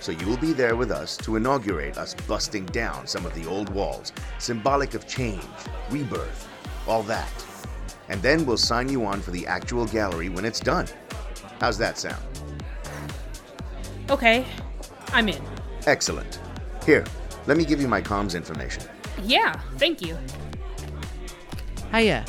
So 0.00 0.12
you 0.12 0.26
will 0.26 0.36
be 0.36 0.52
there 0.52 0.74
with 0.74 0.90
us 0.90 1.16
to 1.18 1.36
inaugurate 1.36 1.96
us 1.96 2.14
busting 2.14 2.66
down 2.66 3.06
some 3.06 3.24
of 3.26 3.34
the 3.34 3.46
old 3.46 3.68
walls, 3.70 4.12
symbolic 4.38 4.94
of 4.94 5.06
change, 5.06 5.44
rebirth, 5.90 6.48
all 6.86 7.02
that. 7.04 7.30
And 8.08 8.20
then 8.22 8.46
we'll 8.46 8.56
sign 8.56 8.88
you 8.88 9.04
on 9.04 9.20
for 9.20 9.30
the 9.30 9.46
actual 9.46 9.86
gallery 9.86 10.28
when 10.28 10.44
it's 10.44 10.60
done. 10.60 10.86
How's 11.60 11.78
that 11.78 11.98
sound? 11.98 12.22
Okay, 14.10 14.46
I'm 15.12 15.28
in. 15.28 15.42
Excellent. 15.86 16.40
Here, 16.84 17.04
let 17.46 17.56
me 17.56 17.64
give 17.64 17.80
you 17.80 17.88
my 17.88 18.00
comms 18.00 18.34
information. 18.34 18.82
Yeah, 19.22 19.60
thank 19.76 20.00
you. 20.02 20.16
Hiya. 21.92 22.24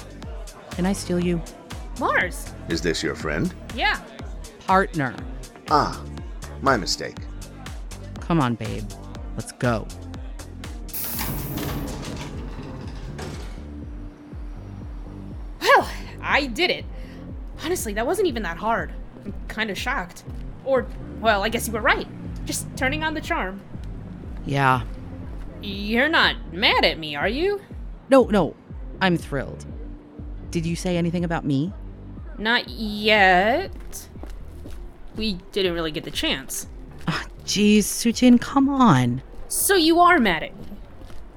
Can 0.72 0.86
I 0.86 0.94
steal 0.94 1.20
you? 1.20 1.42
Mars. 2.00 2.54
Is 2.70 2.82
this 2.82 3.04
your 3.04 3.16
friend? 3.16 3.54
Yeah. 3.76 4.00
Partner. 4.66 5.16
Ah, 5.70 6.02
my 6.62 6.78
mistake. 6.78 7.18
Come 8.22 8.40
on, 8.40 8.56
babe. 8.56 8.84
Let's 9.36 9.52
go. 9.54 9.88
Well, 15.62 15.90
I 16.22 16.46
did 16.46 16.70
it. 16.70 16.86
Honestly, 17.64 17.94
that 17.94 18.06
wasn't 18.06 18.28
even 18.28 18.44
that 18.44 18.58
hard. 18.58 18.94
I'm 19.26 19.34
kind 19.48 19.70
of 19.70 19.78
shocked. 19.78 20.24
Or, 20.64 20.88
well, 21.20 21.44
I 21.44 21.50
guess 21.50 21.68
you 21.68 21.74
were 21.74 21.82
right. 21.82 22.08
Just 22.50 22.66
turning 22.76 23.04
on 23.04 23.14
the 23.14 23.22
charm. 23.22 23.62
Yeah. 24.44 24.82
You're 25.62 26.10
not 26.10 26.36
mad 26.52 26.84
at 26.84 26.98
me, 26.98 27.16
are 27.16 27.28
you? 27.28 27.62
No, 28.10 28.24
no. 28.24 28.56
I'm 29.00 29.18
thrilled. 29.18 29.68
Did 30.50 30.66
you 30.66 30.76
say 30.76 30.98
anything 30.98 31.24
about 31.24 31.46
me? 31.46 31.72
Not 32.40 32.68
yet. 32.68 34.10
We 35.16 35.34
didn't 35.52 35.76
really 35.76 35.92
get 35.92 36.06
the 36.06 36.10
chance. 36.10 36.66
Ah, 37.08 37.24
jeez, 37.46 37.82
Sujin, 37.82 38.42
come 38.42 38.68
on. 38.68 39.22
So 39.48 39.76
you 39.76 40.00
are 40.00 40.18
mad 40.18 40.42
at 40.42 40.58
me? 40.58 40.66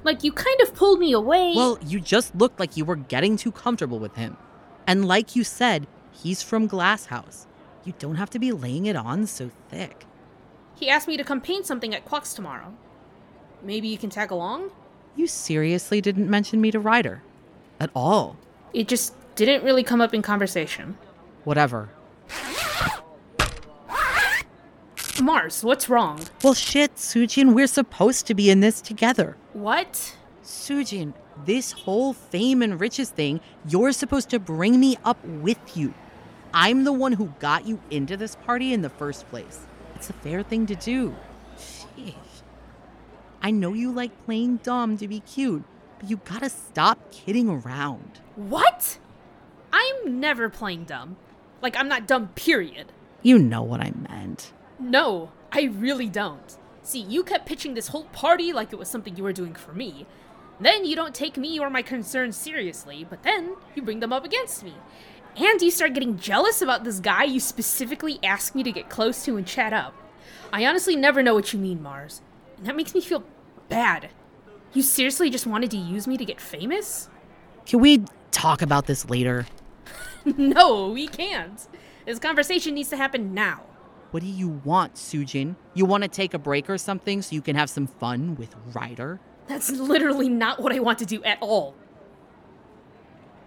Like 0.03 0.23
you 0.23 0.31
kind 0.31 0.61
of 0.61 0.73
pulled 0.73 0.97
me 0.97 1.11
away. 1.11 1.53
Well, 1.55 1.77
you 1.85 1.99
just 1.99 2.35
looked 2.35 2.59
like 2.59 2.75
you 2.75 2.85
were 2.85 2.95
getting 2.95 3.37
too 3.37 3.51
comfortable 3.51 3.99
with 3.99 4.15
him. 4.15 4.35
And 4.87 5.07
like 5.07 5.35
you 5.35 5.43
said, 5.43 5.85
he's 6.11 6.41
from 6.41 6.65
Glass 6.65 7.05
House. 7.05 7.45
You 7.83 7.93
don't 7.99 8.15
have 8.15 8.31
to 8.31 8.39
be 8.39 8.51
laying 8.51 8.87
it 8.87 8.95
on 8.95 9.27
so 9.27 9.51
thick. 9.69 10.07
He 10.75 10.89
asked 10.89 11.07
me 11.07 11.17
to 11.17 11.23
come 11.23 11.41
paint 11.41 11.65
something 11.65 11.93
at 11.93 12.05
Quux 12.05 12.35
tomorrow. 12.35 12.73
Maybe 13.61 13.87
you 13.87 13.97
can 13.97 14.09
tag 14.09 14.31
along? 14.31 14.71
You 15.15 15.27
seriously 15.27 16.01
didn't 16.01 16.29
mention 16.29 16.59
me 16.59 16.71
to 16.71 16.79
Ryder. 16.79 17.21
At 17.79 17.91
all. 17.95 18.37
It 18.73 18.87
just 18.87 19.13
didn't 19.35 19.63
really 19.63 19.83
come 19.83 20.01
up 20.01 20.13
in 20.13 20.21
conversation. 20.21 20.97
Whatever. 21.43 21.89
Mars, 25.21 25.63
what's 25.63 25.89
wrong? 25.89 26.19
Well, 26.43 26.55
shit, 26.55 26.95
Sujin, 26.95 27.53
we're 27.53 27.67
supposed 27.67 28.25
to 28.27 28.33
be 28.33 28.49
in 28.49 28.59
this 28.61 28.81
together. 28.81 29.37
What? 29.53 30.15
Sujin, 30.43 31.13
this 31.45 31.71
whole 31.71 32.13
fame 32.13 32.61
and 32.61 32.79
riches 32.79 33.09
thing, 33.09 33.39
you're 33.67 33.91
supposed 33.91 34.29
to 34.31 34.39
bring 34.39 34.79
me 34.79 34.97
up 35.05 35.23
with 35.23 35.77
you. 35.77 35.93
I'm 36.53 36.83
the 36.83 36.93
one 36.93 37.13
who 37.13 37.33
got 37.39 37.65
you 37.65 37.79
into 37.89 38.17
this 38.17 38.35
party 38.35 38.73
in 38.73 38.81
the 38.81 38.89
first 38.89 39.29
place. 39.29 39.65
It's 40.03 40.09
a 40.09 40.13
fair 40.15 40.43
thing 40.43 40.65
to 40.65 40.75
do. 40.75 41.15
Sheesh. 41.57 42.13
I 43.41 43.51
know 43.51 43.71
you 43.71 43.89
like 43.89 44.25
playing 44.25 44.57
dumb 44.57 44.97
to 44.97 45.07
be 45.07 45.21
cute, 45.21 45.63
but 45.97 46.09
you 46.09 46.17
gotta 46.25 46.49
stop 46.49 47.09
kidding 47.09 47.47
around. 47.47 48.19
What? 48.35 48.99
I'm 49.71 50.19
never 50.19 50.49
playing 50.49 50.83
dumb. 50.83 51.15
Like, 51.61 51.77
I'm 51.77 51.87
not 51.87 52.05
dumb, 52.05 52.27
period. 52.35 52.91
You 53.21 53.39
know 53.39 53.61
what 53.61 53.79
I 53.79 53.93
meant. 54.09 54.51
No, 54.77 55.31
I 55.53 55.71
really 55.73 56.09
don't. 56.09 56.57
See, 56.81 56.99
you 56.99 57.23
kept 57.23 57.45
pitching 57.45 57.73
this 57.73 57.87
whole 57.87 58.07
party 58.11 58.51
like 58.51 58.73
it 58.73 58.79
was 58.79 58.89
something 58.89 59.15
you 59.15 59.23
were 59.23 59.31
doing 59.31 59.55
for 59.55 59.71
me. 59.71 60.05
Then 60.59 60.83
you 60.83 60.97
don't 60.97 61.15
take 61.15 61.37
me 61.37 61.57
or 61.59 61.69
my 61.69 61.81
concerns 61.81 62.35
seriously, 62.35 63.07
but 63.09 63.23
then 63.23 63.55
you 63.73 63.81
bring 63.81 64.01
them 64.01 64.11
up 64.11 64.25
against 64.25 64.65
me. 64.65 64.73
And 65.35 65.61
you 65.61 65.71
start 65.71 65.93
getting 65.93 66.17
jealous 66.17 66.61
about 66.61 66.83
this 66.83 66.99
guy 66.99 67.23
you 67.23 67.39
specifically 67.39 68.19
asked 68.23 68.53
me 68.53 68.63
to 68.63 68.71
get 68.71 68.89
close 68.89 69.25
to 69.25 69.35
and 69.35 69.47
chat 69.47 69.73
up. 69.73 69.95
I 70.51 70.65
honestly 70.65 70.95
never 70.95 71.23
know 71.23 71.33
what 71.33 71.53
you 71.53 71.59
mean, 71.59 71.81
Mars. 71.81 72.21
And 72.57 72.67
that 72.67 72.75
makes 72.75 72.93
me 72.93 73.01
feel 73.01 73.23
bad. 73.67 74.09
You 74.73 74.83
seriously 74.83 75.29
just 75.29 75.47
wanted 75.47 75.71
to 75.71 75.77
use 75.77 76.07
me 76.07 76.17
to 76.17 76.25
get 76.25 76.39
famous? 76.39 77.09
Can 77.65 77.79
we 77.79 78.05
talk 78.31 78.61
about 78.61 78.85
this 78.85 79.09
later? 79.09 79.47
no, 80.25 80.89
we 80.89 81.07
can't. 81.07 81.67
This 82.05 82.19
conversation 82.19 82.75
needs 82.75 82.89
to 82.89 82.97
happen 82.97 83.33
now. 83.33 83.61
What 84.11 84.21
do 84.21 84.29
you 84.29 84.49
want, 84.63 84.95
Sujin? 84.95 85.55
You 85.73 85.85
want 85.85 86.03
to 86.03 86.07
take 86.07 86.35
a 86.35 86.39
break 86.39 86.69
or 86.69 86.77
something 86.77 87.23
so 87.23 87.33
you 87.33 87.41
can 87.41 87.55
have 87.55 87.69
some 87.69 87.87
fun 87.87 88.35
with 88.35 88.55
Ryder? 88.73 89.19
That's 89.47 89.71
literally 89.71 90.29
not 90.29 90.61
what 90.61 90.71
I 90.71 90.79
want 90.79 90.99
to 90.99 91.05
do 91.05 91.23
at 91.23 91.39
all. 91.41 91.73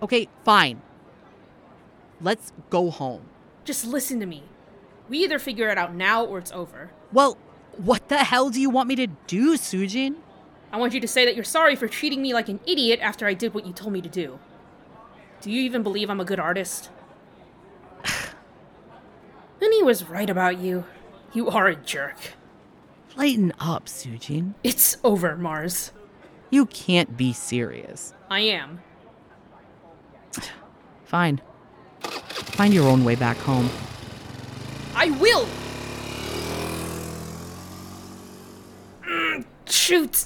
Okay, 0.02 0.28
fine. 0.44 0.82
Let's 2.20 2.52
go 2.70 2.90
home. 2.90 3.22
Just 3.64 3.86
listen 3.86 4.20
to 4.20 4.26
me. 4.26 4.44
We 5.08 5.18
either 5.18 5.38
figure 5.38 5.68
it 5.68 5.78
out 5.78 5.94
now 5.94 6.24
or 6.24 6.38
it's 6.38 6.52
over. 6.52 6.90
Well, 7.12 7.38
what 7.76 8.08
the 8.08 8.18
hell 8.18 8.50
do 8.50 8.60
you 8.60 8.70
want 8.70 8.88
me 8.88 8.96
to 8.96 9.06
do, 9.26 9.56
Sujin? 9.56 10.16
I 10.72 10.78
want 10.78 10.94
you 10.94 11.00
to 11.00 11.08
say 11.08 11.24
that 11.24 11.34
you're 11.34 11.44
sorry 11.44 11.76
for 11.76 11.88
treating 11.88 12.22
me 12.22 12.34
like 12.34 12.48
an 12.48 12.60
idiot 12.66 13.00
after 13.02 13.26
I 13.26 13.34
did 13.34 13.54
what 13.54 13.66
you 13.66 13.72
told 13.72 13.92
me 13.92 14.00
to 14.00 14.08
do. 14.08 14.38
Do 15.40 15.50
you 15.50 15.60
even 15.62 15.82
believe 15.82 16.10
I'm 16.10 16.20
a 16.20 16.24
good 16.24 16.40
artist? 16.40 16.90
he 19.60 19.82
was 19.82 20.04
right 20.04 20.30
about 20.30 20.58
you. 20.58 20.84
You 21.32 21.50
are 21.50 21.68
a 21.68 21.76
jerk. 21.76 22.16
Lighten 23.16 23.52
up, 23.60 23.86
Sujin. 23.86 24.54
It's 24.64 24.96
over, 25.04 25.36
Mars. 25.36 25.92
You 26.50 26.66
can't 26.66 27.16
be 27.16 27.32
serious. 27.32 28.14
I 28.30 28.40
am. 28.40 28.80
Fine. 31.04 31.40
Find 32.56 32.72
your 32.72 32.88
own 32.88 33.04
way 33.04 33.16
back 33.16 33.36
home. 33.36 33.68
I 34.94 35.10
will! 35.10 35.46
Mm, 39.06 39.44
shoot! 39.66 40.24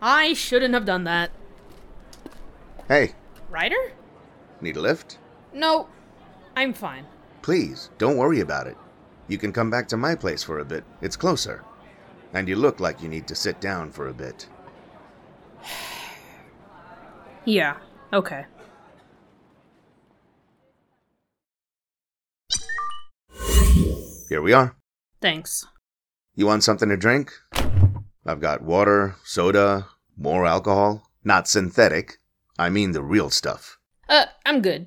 I 0.00 0.32
shouldn't 0.32 0.72
have 0.72 0.86
done 0.86 1.04
that. 1.04 1.30
Hey, 2.88 3.12
Ryder? 3.50 3.92
need 4.62 4.78
a 4.78 4.80
lift? 4.80 5.18
No, 5.52 5.88
I'm 6.56 6.72
fine. 6.72 7.04
Please, 7.42 7.90
don't 7.98 8.16
worry 8.16 8.40
about 8.40 8.66
it. 8.66 8.78
You 9.28 9.36
can 9.36 9.52
come 9.52 9.68
back 9.68 9.88
to 9.88 9.98
my 9.98 10.14
place 10.14 10.42
for 10.42 10.58
a 10.58 10.64
bit. 10.64 10.84
It's 11.02 11.16
closer. 11.16 11.62
And 12.32 12.48
you 12.48 12.56
look 12.56 12.80
like 12.80 13.02
you 13.02 13.10
need 13.10 13.26
to 13.28 13.34
sit 13.34 13.60
down 13.60 13.90
for 13.90 14.08
a 14.08 14.14
bit. 14.14 14.48
Yeah, 17.46 17.78
okay. 18.12 18.44
Here 24.30 24.40
we 24.40 24.52
are. 24.52 24.76
Thanks. 25.20 25.66
You 26.36 26.46
want 26.46 26.62
something 26.62 26.88
to 26.88 26.96
drink? 26.96 27.32
I've 28.24 28.40
got 28.40 28.62
water, 28.62 29.16
soda, 29.24 29.88
more 30.16 30.46
alcohol. 30.46 31.10
Not 31.24 31.48
synthetic. 31.48 32.18
I 32.56 32.70
mean 32.70 32.92
the 32.92 33.02
real 33.02 33.30
stuff. 33.30 33.80
Uh, 34.08 34.26
I'm 34.46 34.62
good. 34.62 34.86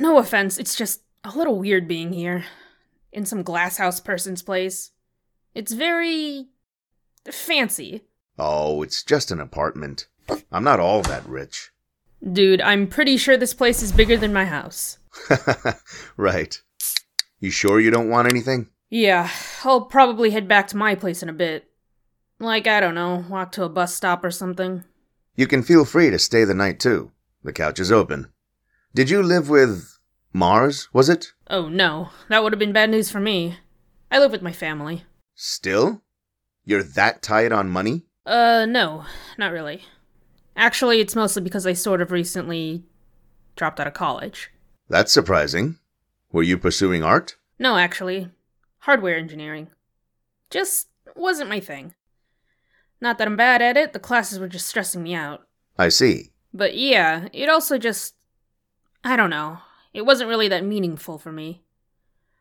No 0.00 0.18
offense, 0.18 0.58
it's 0.58 0.74
just 0.74 1.02
a 1.22 1.30
little 1.30 1.60
weird 1.60 1.86
being 1.86 2.12
here. 2.12 2.44
In 3.12 3.24
some 3.24 3.44
glasshouse 3.44 4.00
person's 4.00 4.42
place. 4.42 4.90
It's 5.54 5.72
very. 5.72 6.48
fancy. 7.30 8.02
Oh, 8.36 8.82
it's 8.82 9.04
just 9.04 9.30
an 9.30 9.38
apartment. 9.38 10.08
I'm 10.50 10.64
not 10.64 10.80
all 10.80 11.02
that 11.02 11.24
rich. 11.24 11.70
Dude, 12.32 12.60
I'm 12.60 12.88
pretty 12.88 13.16
sure 13.16 13.36
this 13.36 13.54
place 13.54 13.80
is 13.80 13.92
bigger 13.92 14.16
than 14.16 14.32
my 14.32 14.44
house. 14.44 14.98
right. 16.16 16.60
You 17.40 17.50
sure 17.50 17.80
you 17.80 17.90
don't 17.90 18.08
want 18.08 18.30
anything? 18.30 18.68
Yeah, 18.90 19.30
I'll 19.64 19.82
probably 19.82 20.30
head 20.30 20.46
back 20.48 20.68
to 20.68 20.76
my 20.76 20.94
place 20.94 21.22
in 21.22 21.28
a 21.28 21.32
bit. 21.32 21.70
Like, 22.38 22.66
I 22.66 22.80
don't 22.80 22.94
know, 22.94 23.24
walk 23.28 23.52
to 23.52 23.64
a 23.64 23.68
bus 23.68 23.94
stop 23.94 24.24
or 24.24 24.30
something. 24.30 24.84
You 25.36 25.46
can 25.46 25.62
feel 25.62 25.84
free 25.84 26.10
to 26.10 26.18
stay 26.18 26.44
the 26.44 26.54
night 26.54 26.78
too. 26.78 27.10
The 27.42 27.52
couch 27.52 27.80
is 27.80 27.90
open. 27.92 28.28
Did 28.94 29.10
you 29.10 29.22
live 29.22 29.48
with 29.48 29.98
Mars, 30.32 30.88
was 30.92 31.08
it? 31.08 31.32
Oh 31.48 31.68
no, 31.68 32.10
that 32.28 32.42
would 32.42 32.52
have 32.52 32.58
been 32.58 32.72
bad 32.72 32.90
news 32.90 33.10
for 33.10 33.20
me. 33.20 33.58
I 34.10 34.18
live 34.18 34.30
with 34.30 34.42
my 34.42 34.52
family. 34.52 35.04
Still? 35.34 36.02
You're 36.64 36.82
that 36.82 37.20
tight 37.22 37.52
on 37.52 37.68
money? 37.68 38.06
Uh, 38.24 38.64
no, 38.66 39.04
not 39.36 39.52
really. 39.52 39.82
Actually, 40.56 41.00
it's 41.00 41.16
mostly 41.16 41.42
because 41.42 41.66
I 41.66 41.72
sort 41.72 42.00
of 42.00 42.12
recently 42.12 42.84
dropped 43.56 43.80
out 43.80 43.88
of 43.88 43.94
college. 43.94 44.50
That's 44.88 45.12
surprising. 45.12 45.78
Were 46.34 46.42
you 46.42 46.58
pursuing 46.58 47.04
art? 47.04 47.36
No, 47.60 47.78
actually, 47.78 48.28
hardware 48.78 49.16
engineering. 49.16 49.68
Just 50.50 50.88
wasn't 51.14 51.48
my 51.48 51.60
thing. 51.60 51.94
Not 53.00 53.18
that 53.18 53.28
I'm 53.28 53.36
bad 53.36 53.62
at 53.62 53.76
it, 53.76 53.92
the 53.92 54.00
classes 54.00 54.40
were 54.40 54.48
just 54.48 54.66
stressing 54.66 55.00
me 55.00 55.14
out. 55.14 55.46
I 55.78 55.90
see. 55.90 56.32
But 56.52 56.76
yeah, 56.76 57.28
it 57.32 57.48
also 57.48 57.78
just. 57.78 58.16
I 59.04 59.14
don't 59.14 59.30
know. 59.30 59.58
It 59.92 60.06
wasn't 60.06 60.28
really 60.28 60.48
that 60.48 60.64
meaningful 60.64 61.18
for 61.18 61.30
me. 61.30 61.62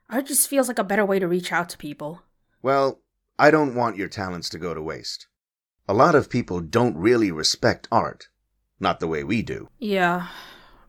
Art 0.09 0.25
just 0.25 0.49
feels 0.49 0.67
like 0.67 0.79
a 0.79 0.83
better 0.83 1.05
way 1.05 1.19
to 1.19 1.27
reach 1.27 1.51
out 1.51 1.69
to 1.69 1.77
people. 1.77 2.23
Well, 2.63 2.99
I 3.37 3.51
don't 3.51 3.75
want 3.75 3.97
your 3.97 4.09
talents 4.09 4.49
to 4.49 4.57
go 4.57 4.73
to 4.73 4.81
waste. 4.81 5.27
A 5.87 5.93
lot 5.93 6.15
of 6.15 6.31
people 6.31 6.61
don't 6.61 6.97
really 6.97 7.31
respect 7.31 7.87
art. 7.91 8.29
Not 8.79 8.99
the 8.99 9.07
way 9.07 9.23
we 9.23 9.43
do. 9.43 9.69
Yeah. 9.77 10.29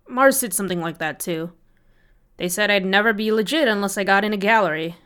Mars 0.08 0.40
did 0.40 0.54
something 0.54 0.80
like 0.80 0.96
that 0.98 1.20
too. 1.20 1.52
They 2.36 2.48
said 2.48 2.70
I'd 2.70 2.84
never 2.84 3.12
be 3.12 3.30
legit 3.30 3.68
unless 3.68 3.96
I 3.96 4.04
got 4.04 4.24
in 4.24 4.32
a 4.32 4.36
gallery. 4.38 4.96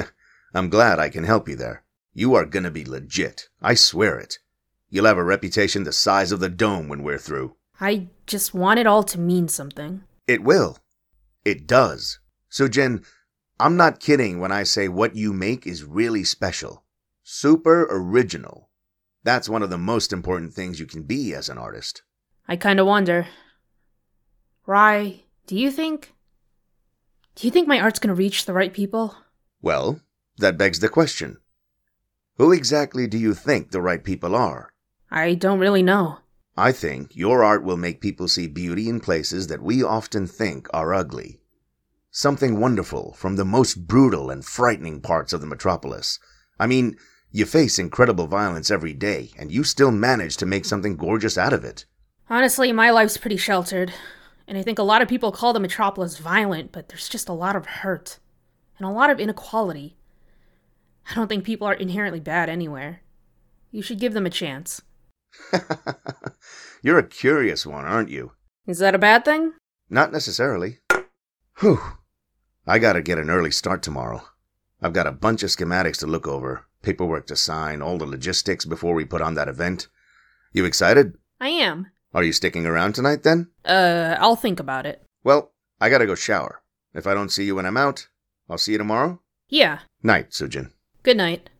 I'm 0.54 0.70
glad 0.70 0.98
I 0.98 1.10
can 1.10 1.24
help 1.24 1.48
you 1.48 1.56
there. 1.56 1.84
You 2.14 2.34
are 2.34 2.46
gonna 2.46 2.70
be 2.70 2.84
legit. 2.84 3.48
I 3.60 3.74
swear 3.74 4.18
it. 4.18 4.38
You'll 4.88 5.04
have 5.04 5.18
a 5.18 5.24
reputation 5.24 5.84
the 5.84 5.92
size 5.92 6.32
of 6.32 6.40
the 6.40 6.48
dome 6.48 6.88
when 6.88 7.02
we're 7.02 7.18
through. 7.18 7.56
I 7.80 8.08
just 8.26 8.54
want 8.54 8.80
it 8.80 8.86
all 8.86 9.02
to 9.04 9.20
mean 9.20 9.48
something. 9.48 10.02
It 10.26 10.42
will. 10.42 10.78
It 11.44 11.66
does. 11.66 12.18
Sujin, 12.50 13.04
I'm 13.60 13.76
not 13.76 14.00
kidding 14.00 14.40
when 14.40 14.50
I 14.50 14.62
say 14.62 14.88
what 14.88 15.14
you 15.14 15.32
make 15.32 15.66
is 15.66 15.84
really 15.84 16.24
special. 16.24 16.84
Super 17.22 17.86
original. 17.90 18.70
That's 19.22 19.48
one 19.48 19.62
of 19.62 19.70
the 19.70 19.78
most 19.78 20.12
important 20.12 20.54
things 20.54 20.80
you 20.80 20.86
can 20.86 21.02
be 21.02 21.34
as 21.34 21.48
an 21.48 21.58
artist. 21.58 22.02
I 22.48 22.56
kinda 22.56 22.84
wonder. 22.84 23.26
Rye, 24.66 25.24
do 25.46 25.54
you 25.56 25.70
think. 25.70 26.14
Do 27.38 27.46
you 27.46 27.52
think 27.52 27.68
my 27.68 27.78
art's 27.78 28.00
gonna 28.00 28.14
reach 28.14 28.46
the 28.46 28.52
right 28.52 28.74
people? 28.74 29.14
Well, 29.62 30.00
that 30.38 30.58
begs 30.58 30.80
the 30.80 30.88
question. 30.88 31.36
Who 32.36 32.50
exactly 32.50 33.06
do 33.06 33.16
you 33.16 33.32
think 33.32 33.70
the 33.70 33.80
right 33.80 34.02
people 34.02 34.34
are? 34.34 34.72
I 35.08 35.34
don't 35.34 35.60
really 35.60 35.84
know. 35.84 36.18
I 36.56 36.72
think 36.72 37.14
your 37.14 37.44
art 37.44 37.62
will 37.62 37.76
make 37.76 38.00
people 38.00 38.26
see 38.26 38.48
beauty 38.48 38.88
in 38.88 38.98
places 38.98 39.46
that 39.46 39.62
we 39.62 39.84
often 39.84 40.26
think 40.26 40.66
are 40.74 40.92
ugly. 40.92 41.40
Something 42.10 42.58
wonderful 42.58 43.12
from 43.12 43.36
the 43.36 43.44
most 43.44 43.86
brutal 43.86 44.30
and 44.30 44.44
frightening 44.44 45.00
parts 45.00 45.32
of 45.32 45.40
the 45.40 45.46
metropolis. 45.46 46.18
I 46.58 46.66
mean, 46.66 46.96
you 47.30 47.46
face 47.46 47.78
incredible 47.78 48.26
violence 48.26 48.68
every 48.68 48.94
day, 48.94 49.30
and 49.38 49.52
you 49.52 49.62
still 49.62 49.92
manage 49.92 50.36
to 50.38 50.46
make 50.46 50.64
something 50.64 50.96
gorgeous 50.96 51.38
out 51.38 51.52
of 51.52 51.64
it. 51.64 51.84
Honestly, 52.28 52.72
my 52.72 52.90
life's 52.90 53.16
pretty 53.16 53.36
sheltered. 53.36 53.94
And 54.48 54.56
I 54.56 54.62
think 54.62 54.78
a 54.78 54.82
lot 54.82 55.02
of 55.02 55.08
people 55.08 55.30
call 55.30 55.52
the 55.52 55.60
metropolis 55.60 56.16
violent, 56.16 56.72
but 56.72 56.88
there's 56.88 57.06
just 57.06 57.28
a 57.28 57.34
lot 57.34 57.54
of 57.54 57.66
hurt 57.66 58.18
and 58.78 58.88
a 58.88 58.90
lot 58.90 59.10
of 59.10 59.20
inequality. 59.20 59.98
I 61.10 61.14
don't 61.14 61.28
think 61.28 61.44
people 61.44 61.68
are 61.68 61.74
inherently 61.74 62.18
bad 62.18 62.48
anywhere. 62.48 63.02
You 63.70 63.82
should 63.82 64.00
give 64.00 64.14
them 64.14 64.24
a 64.24 64.30
chance. 64.30 64.80
You're 66.82 66.98
a 66.98 67.06
curious 67.06 67.66
one, 67.66 67.84
aren't 67.84 68.08
you? 68.08 68.32
Is 68.66 68.78
that 68.78 68.94
a 68.94 68.98
bad 68.98 69.26
thing? 69.26 69.52
Not 69.90 70.12
necessarily. 70.12 70.78
Whew. 71.60 71.80
I 72.66 72.78
gotta 72.78 73.02
get 73.02 73.18
an 73.18 73.28
early 73.28 73.50
start 73.50 73.82
tomorrow. 73.82 74.22
I've 74.80 74.94
got 74.94 75.06
a 75.06 75.12
bunch 75.12 75.42
of 75.42 75.50
schematics 75.50 75.98
to 75.98 76.06
look 76.06 76.26
over, 76.26 76.66
paperwork 76.82 77.26
to 77.26 77.36
sign, 77.36 77.82
all 77.82 77.98
the 77.98 78.06
logistics 78.06 78.64
before 78.64 78.94
we 78.94 79.04
put 79.04 79.20
on 79.20 79.34
that 79.34 79.48
event. 79.48 79.88
You 80.54 80.64
excited? 80.64 81.18
I 81.38 81.50
am. 81.50 81.88
Are 82.14 82.22
you 82.22 82.32
sticking 82.32 82.66
around 82.66 82.94
tonight 82.94 83.22
then? 83.22 83.48
Uh, 83.64 84.16
I'll 84.18 84.36
think 84.36 84.60
about 84.60 84.86
it. 84.86 85.02
Well, 85.24 85.52
I 85.80 85.88
gotta 85.90 86.06
go 86.06 86.14
shower. 86.14 86.62
If 86.94 87.06
I 87.06 87.14
don't 87.14 87.28
see 87.30 87.44
you 87.44 87.54
when 87.56 87.66
I'm 87.66 87.76
out, 87.76 88.08
I'll 88.48 88.58
see 88.58 88.72
you 88.72 88.78
tomorrow. 88.78 89.20
Yeah. 89.48 89.80
Night, 90.02 90.30
Sujin. 90.30 90.72
Good 91.02 91.16
night. 91.18 91.50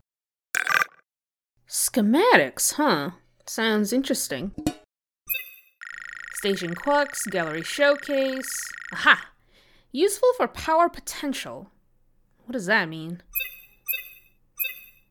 Schematics, 1.67 2.73
huh? 2.73 3.11
Sounds 3.45 3.93
interesting. 3.93 4.51
Station 6.33 6.73
Quux, 6.73 7.29
Gallery 7.29 7.61
Showcase. 7.63 8.49
Aha! 8.93 9.29
Useful 9.91 10.29
for 10.35 10.47
power 10.47 10.89
potential. 10.89 11.69
What 12.45 12.53
does 12.53 12.65
that 12.65 12.89
mean? 12.89 13.21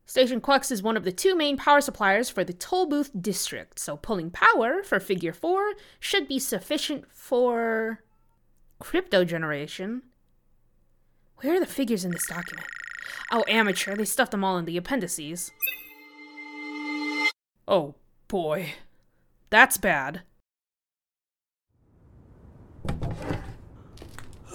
Station 0.09 0.40
Quux 0.40 0.73
is 0.73 0.83
one 0.83 0.97
of 0.97 1.05
the 1.05 1.12
two 1.12 1.37
main 1.37 1.59
power 1.59 1.83
suppliers 1.83 2.31
for 2.31 2.42
the 2.42 2.55
toll 2.55 2.87
booth 2.87 3.11
district, 3.21 3.79
so 3.79 3.99
pulling 3.99 4.31
power 4.31 4.83
for 4.83 4.99
Figure 4.99 5.35
4 5.35 5.75
should 6.01 6.27
be 6.27 6.38
sufficient 6.38 7.05
for. 7.12 8.03
crypto 8.79 9.23
generation. 9.23 10.01
Where 11.37 11.57
are 11.57 11.61
the 11.61 11.66
figures 11.66 12.07
in 12.07 12.12
this 12.12 12.27
document? 12.27 12.66
Oh, 13.31 13.44
amateur, 13.49 13.97
they 13.97 14.07
stuffed 14.07 14.31
them 14.31 14.42
all 14.42 14.57
in 14.57 14.64
the 14.64 14.79
appendices. 14.79 15.51
Oh, 17.68 17.94
boy. 18.29 18.73
That's 19.51 19.77
bad. 19.77 20.23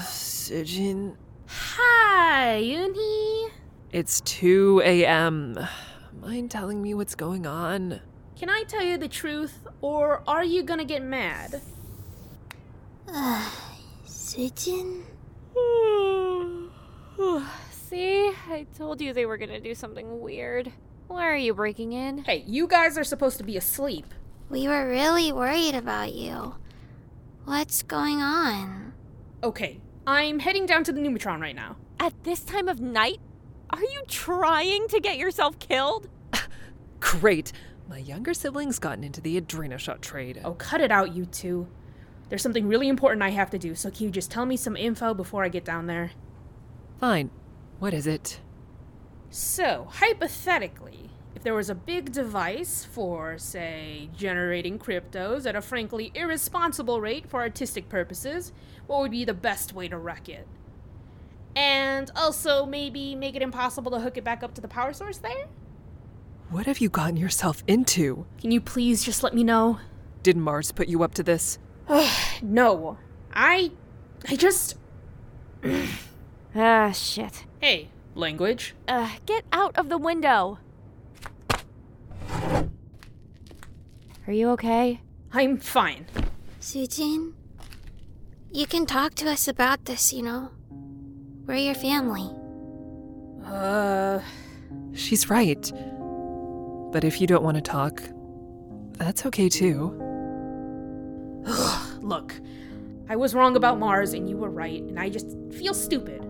Sujin. 0.00 1.16
Hi, 1.46 2.56
Uni. 2.56 3.59
It's 3.92 4.20
2 4.20 4.82
a.m. 4.84 5.58
Mind 6.20 6.50
telling 6.50 6.80
me 6.80 6.94
what's 6.94 7.16
going 7.16 7.44
on? 7.44 8.00
Can 8.38 8.48
I 8.48 8.62
tell 8.62 8.84
you 8.84 8.96
the 8.96 9.08
truth, 9.08 9.66
or 9.80 10.22
are 10.28 10.44
you 10.44 10.62
gonna 10.62 10.84
get 10.84 11.02
mad? 11.02 11.60
Uh, 13.12 13.50
Sujin? 14.06 15.02
See? 17.70 18.32
I 18.48 18.66
told 18.78 19.00
you 19.00 19.12
they 19.12 19.26
were 19.26 19.36
gonna 19.36 19.58
do 19.60 19.74
something 19.74 20.20
weird. 20.20 20.72
Why 21.08 21.24
are 21.24 21.36
you 21.36 21.52
breaking 21.52 21.92
in? 21.92 22.18
Hey, 22.18 22.44
you 22.46 22.68
guys 22.68 22.96
are 22.96 23.02
supposed 23.02 23.38
to 23.38 23.44
be 23.44 23.56
asleep. 23.56 24.06
We 24.48 24.68
were 24.68 24.88
really 24.88 25.32
worried 25.32 25.74
about 25.74 26.14
you. 26.14 26.54
What's 27.44 27.82
going 27.82 28.20
on? 28.20 28.92
Okay, 29.42 29.80
I'm 30.06 30.38
heading 30.38 30.66
down 30.66 30.84
to 30.84 30.92
the 30.92 31.00
Numatron 31.00 31.40
right 31.40 31.56
now. 31.56 31.76
At 31.98 32.22
this 32.22 32.44
time 32.44 32.68
of 32.68 32.80
night? 32.80 33.18
Are 33.72 33.82
you 33.82 34.02
trying 34.08 34.88
to 34.88 35.00
get 35.00 35.16
yourself 35.16 35.58
killed? 35.58 36.08
Great. 37.00 37.52
My 37.88 37.98
younger 37.98 38.34
sibling's 38.34 38.78
gotten 38.78 39.04
into 39.04 39.20
the 39.20 39.40
Adrenoshot 39.40 40.00
trade. 40.00 40.40
Oh, 40.44 40.54
cut 40.54 40.80
it 40.80 40.90
out, 40.90 41.14
you 41.14 41.26
two. 41.26 41.68
There's 42.28 42.42
something 42.42 42.68
really 42.68 42.88
important 42.88 43.22
I 43.22 43.30
have 43.30 43.50
to 43.50 43.58
do, 43.58 43.74
so 43.74 43.90
can 43.90 44.06
you 44.06 44.10
just 44.10 44.30
tell 44.30 44.46
me 44.46 44.56
some 44.56 44.76
info 44.76 45.14
before 45.14 45.44
I 45.44 45.48
get 45.48 45.64
down 45.64 45.86
there? 45.86 46.12
Fine. 46.98 47.30
What 47.78 47.94
is 47.94 48.06
it? 48.06 48.40
So, 49.30 49.88
hypothetically, 49.90 51.10
if 51.34 51.42
there 51.42 51.54
was 51.54 51.70
a 51.70 51.74
big 51.74 52.12
device 52.12 52.84
for, 52.84 53.38
say, 53.38 54.10
generating 54.16 54.78
cryptos 54.78 55.46
at 55.46 55.56
a 55.56 55.62
frankly 55.62 56.10
irresponsible 56.14 57.00
rate 57.00 57.28
for 57.28 57.40
artistic 57.40 57.88
purposes, 57.88 58.52
what 58.86 59.00
would 59.00 59.12
be 59.12 59.24
the 59.24 59.34
best 59.34 59.72
way 59.72 59.88
to 59.88 59.96
wreck 59.96 60.28
it? 60.28 60.46
And 61.56 62.10
also, 62.14 62.64
maybe 62.64 63.14
make 63.14 63.34
it 63.34 63.42
impossible 63.42 63.90
to 63.92 64.00
hook 64.00 64.16
it 64.16 64.24
back 64.24 64.42
up 64.42 64.54
to 64.54 64.60
the 64.60 64.68
power 64.68 64.92
source 64.92 65.18
there? 65.18 65.46
What 66.50 66.66
have 66.66 66.78
you 66.78 66.88
gotten 66.88 67.16
yourself 67.16 67.62
into? 67.66 68.26
Can 68.40 68.50
you 68.50 68.60
please 68.60 69.04
just 69.04 69.22
let 69.22 69.34
me 69.34 69.44
know? 69.44 69.78
Did 70.22 70.36
Mars 70.36 70.72
put 70.72 70.88
you 70.88 71.02
up 71.02 71.14
to 71.14 71.22
this? 71.22 71.58
no. 72.42 72.98
I. 73.32 73.72
I 74.28 74.36
just. 74.36 74.76
Ah, 76.52 76.90
shit. 76.90 77.44
Hey, 77.60 77.90
language. 78.16 78.74
Uh, 78.88 79.08
get 79.24 79.44
out 79.52 79.76
of 79.78 79.88
the 79.88 79.98
window. 79.98 80.58
Are 84.26 84.32
you 84.32 84.50
okay? 84.50 85.00
I'm 85.32 85.58
fine. 85.58 86.06
Sujin? 86.60 87.34
You 88.50 88.66
can 88.66 88.84
talk 88.84 89.14
to 89.14 89.30
us 89.30 89.46
about 89.46 89.84
this, 89.84 90.12
you 90.12 90.22
know. 90.22 90.50
We're 91.50 91.56
your 91.56 91.74
family. 91.74 92.30
Uh. 93.44 94.20
She's 94.94 95.28
right. 95.28 95.72
But 96.92 97.02
if 97.02 97.20
you 97.20 97.26
don't 97.26 97.42
want 97.42 97.56
to 97.56 97.60
talk, 97.60 98.04
that's 98.92 99.26
okay 99.26 99.48
too. 99.48 99.90
Look, 102.02 102.40
I 103.08 103.16
was 103.16 103.34
wrong 103.34 103.56
about 103.56 103.80
Mars 103.80 104.12
and 104.12 104.30
you 104.30 104.36
were 104.36 104.48
right, 104.48 104.80
and 104.80 105.00
I 105.00 105.08
just 105.08 105.36
feel 105.50 105.74
stupid. 105.74 106.24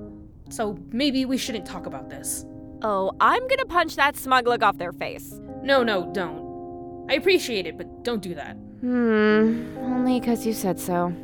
So 0.49 0.79
maybe 0.91 1.27
we 1.27 1.37
shouldn't 1.37 1.67
talk 1.67 1.85
about 1.85 2.09
this. 2.09 2.47
Oh, 2.81 3.13
I'm 3.21 3.47
gonna 3.47 3.67
punch 3.67 3.97
that 3.97 4.17
smug 4.17 4.47
look 4.47 4.63
off 4.63 4.79
their 4.79 4.93
face. 4.93 5.39
No, 5.63 5.83
no, 5.83 6.11
don't. 6.15 7.05
I 7.11 7.15
appreciate 7.17 7.67
it, 7.67 7.77
but 7.77 8.05
don't 8.05 8.23
do 8.23 8.35
that. 8.37 8.55
Hmm, 8.81 9.77
only 9.81 10.19
because 10.19 10.47
you 10.47 10.55
said 10.55 10.81
so. 10.81 11.15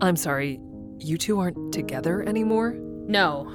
I'm 0.00 0.16
sorry, 0.16 0.58
you 0.98 1.16
two 1.16 1.38
aren't 1.38 1.72
together 1.72 2.28
anymore? 2.28 2.76
No. 3.06 3.52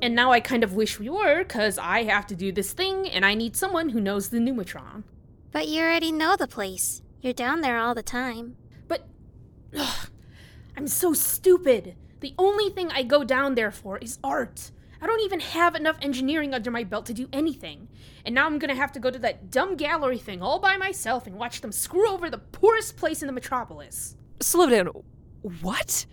And 0.00 0.14
now 0.14 0.30
I 0.30 0.40
kind 0.40 0.62
of 0.62 0.74
wish 0.74 1.00
we 1.00 1.08
were, 1.08 1.42
because 1.42 1.78
I 1.78 2.04
have 2.04 2.26
to 2.28 2.36
do 2.36 2.52
this 2.52 2.72
thing 2.72 3.08
and 3.08 3.24
I 3.24 3.34
need 3.34 3.56
someone 3.56 3.88
who 3.88 4.00
knows 4.00 4.28
the 4.28 4.38
Numatron. 4.38 5.02
But 5.50 5.68
you 5.68 5.82
already 5.82 6.12
know 6.12 6.36
the 6.36 6.46
place. 6.46 7.02
You're 7.20 7.32
down 7.32 7.62
there 7.62 7.78
all 7.78 7.94
the 7.94 8.02
time. 8.02 8.56
But. 8.86 9.08
Ugh, 9.76 10.10
I'm 10.76 10.86
so 10.86 11.12
stupid. 11.14 11.96
The 12.20 12.34
only 12.38 12.70
thing 12.70 12.90
I 12.90 13.02
go 13.02 13.24
down 13.24 13.54
there 13.54 13.70
for 13.70 13.98
is 13.98 14.18
art. 14.22 14.70
I 15.00 15.06
don't 15.06 15.20
even 15.20 15.40
have 15.40 15.74
enough 15.74 15.98
engineering 16.00 16.54
under 16.54 16.70
my 16.70 16.84
belt 16.84 17.06
to 17.06 17.14
do 17.14 17.28
anything. 17.32 17.88
And 18.24 18.34
now 18.34 18.46
I'm 18.46 18.58
gonna 18.58 18.74
have 18.74 18.92
to 18.92 19.00
go 19.00 19.10
to 19.10 19.18
that 19.20 19.50
dumb 19.50 19.76
gallery 19.76 20.18
thing 20.18 20.42
all 20.42 20.58
by 20.58 20.76
myself 20.76 21.26
and 21.26 21.36
watch 21.36 21.60
them 21.60 21.72
screw 21.72 22.08
over 22.08 22.30
the 22.30 22.38
poorest 22.38 22.96
place 22.96 23.22
in 23.22 23.26
the 23.26 23.32
metropolis. 23.32 24.16
Slow 24.40 24.68
down. 24.68 24.88
What? 25.60 26.06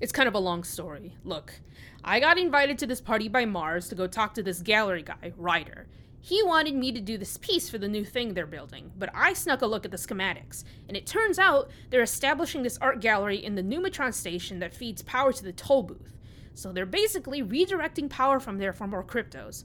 It's 0.00 0.12
kind 0.12 0.28
of 0.28 0.34
a 0.34 0.40
long 0.40 0.64
story. 0.64 1.16
Look, 1.24 1.60
I 2.04 2.18
got 2.18 2.38
invited 2.38 2.78
to 2.78 2.86
this 2.86 3.00
party 3.00 3.28
by 3.28 3.44
Mars 3.44 3.88
to 3.88 3.94
go 3.94 4.06
talk 4.06 4.34
to 4.34 4.42
this 4.42 4.60
gallery 4.60 5.02
guy, 5.02 5.32
Ryder. 5.36 5.86
He 6.20 6.42
wanted 6.42 6.74
me 6.74 6.92
to 6.92 7.00
do 7.00 7.18
this 7.18 7.36
piece 7.36 7.68
for 7.68 7.78
the 7.78 7.88
new 7.88 8.04
thing 8.04 8.34
they're 8.34 8.46
building, 8.46 8.92
but 8.96 9.10
I 9.14 9.32
snuck 9.32 9.62
a 9.62 9.66
look 9.66 9.84
at 9.84 9.90
the 9.90 9.96
schematics, 9.96 10.64
and 10.88 10.96
it 10.96 11.06
turns 11.06 11.38
out 11.38 11.70
they're 11.90 12.02
establishing 12.02 12.62
this 12.62 12.78
art 12.78 13.00
gallery 13.00 13.44
in 13.44 13.54
the 13.54 13.62
Numatron 13.62 14.14
station 14.14 14.60
that 14.60 14.74
feeds 14.74 15.02
power 15.02 15.32
to 15.32 15.42
the 15.42 15.52
toll 15.52 15.82
booth. 15.82 16.16
So 16.54 16.72
they're 16.72 16.86
basically 16.86 17.42
redirecting 17.42 18.10
power 18.10 18.38
from 18.38 18.58
there 18.58 18.72
for 18.72 18.86
more 18.86 19.04
cryptos. 19.04 19.64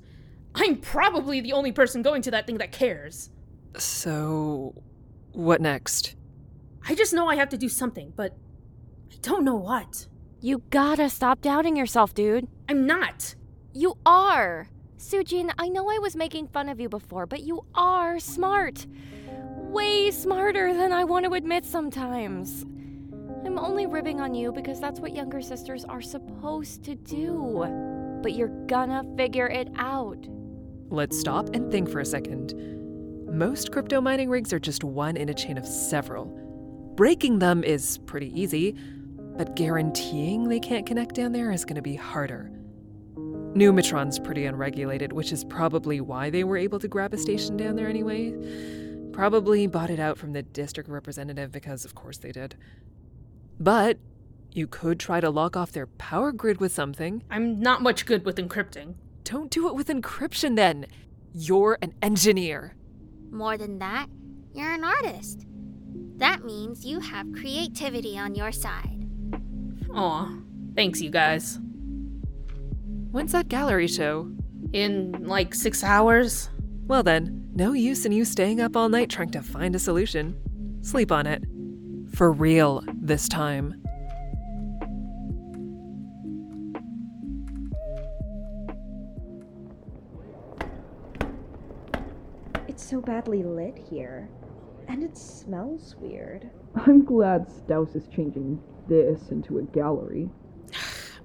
I'm 0.55 0.77
probably 0.77 1.41
the 1.41 1.53
only 1.53 1.71
person 1.71 2.01
going 2.01 2.21
to 2.23 2.31
that 2.31 2.47
thing 2.47 2.57
that 2.57 2.71
cares. 2.71 3.29
So, 3.77 4.73
what 5.31 5.61
next? 5.61 6.15
I 6.87 6.95
just 6.95 7.13
know 7.13 7.27
I 7.27 7.35
have 7.35 7.49
to 7.49 7.57
do 7.57 7.69
something, 7.69 8.13
but 8.15 8.35
I 9.11 9.15
don't 9.21 9.43
know 9.43 9.55
what. 9.55 10.07
You 10.47 10.61
gotta 10.69 11.09
stop 11.09 11.41
doubting 11.41 11.75
yourself, 11.75 12.13
dude. 12.13 12.47
I'm 12.69 12.87
not. 12.87 13.35
You 13.73 13.95
are. 14.05 14.69
Sujin, 14.97 15.51
I 15.57 15.67
know 15.67 15.89
I 15.89 15.99
was 15.99 16.15
making 16.15 16.47
fun 16.47 16.69
of 16.69 16.79
you 16.79 16.87
before, 16.87 17.25
but 17.25 17.41
you 17.43 17.65
are 17.75 18.17
smart. 18.17 18.87
Way 19.57 20.09
smarter 20.09 20.73
than 20.73 20.93
I 20.93 21.03
want 21.03 21.25
to 21.25 21.33
admit 21.33 21.65
sometimes. 21.65 22.63
I'm 23.45 23.59
only 23.59 23.87
ribbing 23.87 24.21
on 24.21 24.33
you 24.33 24.53
because 24.53 24.79
that's 24.79 25.01
what 25.01 25.13
younger 25.13 25.41
sisters 25.41 25.83
are 25.83 25.99
supposed 26.01 26.81
to 26.85 26.95
do. 26.95 28.19
But 28.23 28.31
you're 28.33 28.65
gonna 28.67 29.03
figure 29.17 29.49
it 29.49 29.67
out. 29.75 30.29
Let's 30.87 31.19
stop 31.19 31.49
and 31.55 31.69
think 31.69 31.89
for 31.89 31.99
a 31.99 32.05
second. 32.05 32.53
Most 33.29 33.73
crypto 33.73 33.99
mining 33.99 34.29
rigs 34.29 34.53
are 34.53 34.59
just 34.59 34.85
one 34.85 35.17
in 35.17 35.27
a 35.27 35.33
chain 35.33 35.57
of 35.57 35.65
several. 35.65 36.27
Breaking 36.95 37.39
them 37.39 37.65
is 37.65 37.97
pretty 38.05 38.31
easy, 38.39 38.75
but 39.37 39.55
guaranteeing 39.55 40.49
they 40.49 40.59
can't 40.59 40.85
connect 40.85 41.15
down 41.15 41.31
there 41.31 41.51
is 41.51 41.63
going 41.63 41.75
to 41.75 41.81
be 41.81 41.95
harder. 41.95 42.51
Numatron's 43.15 44.19
pretty 44.19 44.45
unregulated, 44.45 45.13
which 45.13 45.31
is 45.31 45.43
probably 45.43 46.01
why 46.01 46.29
they 46.29 46.43
were 46.43 46.57
able 46.57 46.79
to 46.79 46.87
grab 46.87 47.13
a 47.13 47.17
station 47.17 47.57
down 47.57 47.75
there 47.75 47.87
anyway. 47.87 48.33
Probably 49.13 49.65
bought 49.67 49.89
it 49.89 49.99
out 49.99 50.17
from 50.17 50.33
the 50.33 50.43
district 50.43 50.89
representative 50.89 51.51
because, 51.51 51.85
of 51.85 51.95
course, 51.95 52.17
they 52.17 52.31
did. 52.31 52.55
But 53.59 53.97
you 54.51 54.67
could 54.67 54.99
try 54.99 55.21
to 55.21 55.29
lock 55.29 55.55
off 55.57 55.71
their 55.71 55.87
power 55.87 56.31
grid 56.31 56.59
with 56.59 56.71
something. 56.71 57.23
I'm 57.29 57.59
not 57.59 57.81
much 57.81 58.05
good 58.05 58.25
with 58.25 58.37
encrypting. 58.37 58.95
Don't 59.23 59.49
do 59.49 59.67
it 59.67 59.75
with 59.75 59.87
encryption 59.87 60.55
then. 60.55 60.85
You're 61.33 61.77
an 61.81 61.93
engineer. 62.01 62.75
More 63.31 63.57
than 63.57 63.79
that, 63.79 64.07
you're 64.53 64.71
an 64.71 64.83
artist. 64.83 65.45
That 66.17 66.43
means 66.43 66.85
you 66.85 66.99
have 66.99 67.31
creativity 67.33 68.17
on 68.17 68.35
your 68.35 68.51
side. 68.51 68.96
Aw, 69.93 70.29
thanks, 70.75 71.01
you 71.01 71.09
guys. 71.09 71.59
When's 73.11 73.31
that 73.31 73.47
gallery 73.47 73.87
show? 73.87 74.31
In 74.73 75.25
like 75.25 75.55
six 75.55 75.83
hours? 75.83 76.49
Well, 76.85 77.03
then, 77.03 77.49
no 77.53 77.73
use 77.73 78.05
in 78.05 78.11
you 78.11 78.25
staying 78.25 78.61
up 78.61 78.75
all 78.75 78.89
night 78.89 79.09
trying 79.09 79.31
to 79.31 79.41
find 79.41 79.75
a 79.75 79.79
solution. 79.79 80.37
Sleep 80.81 81.11
on 81.11 81.25
it. 81.25 81.43
For 82.13 82.31
real 82.31 82.83
this 82.93 83.27
time. 83.27 83.81
It's 92.67 92.83
so 92.83 93.01
badly 93.01 93.43
lit 93.43 93.77
here. 93.89 94.29
And 94.87 95.03
it 95.03 95.17
smells 95.17 95.95
weird. 95.99 96.49
I'm 96.75 97.03
glad 97.03 97.49
Strauss 97.49 97.95
is 97.95 98.07
changing 98.07 98.61
this 98.87 99.29
into 99.29 99.59
a 99.59 99.63
gallery. 99.63 100.29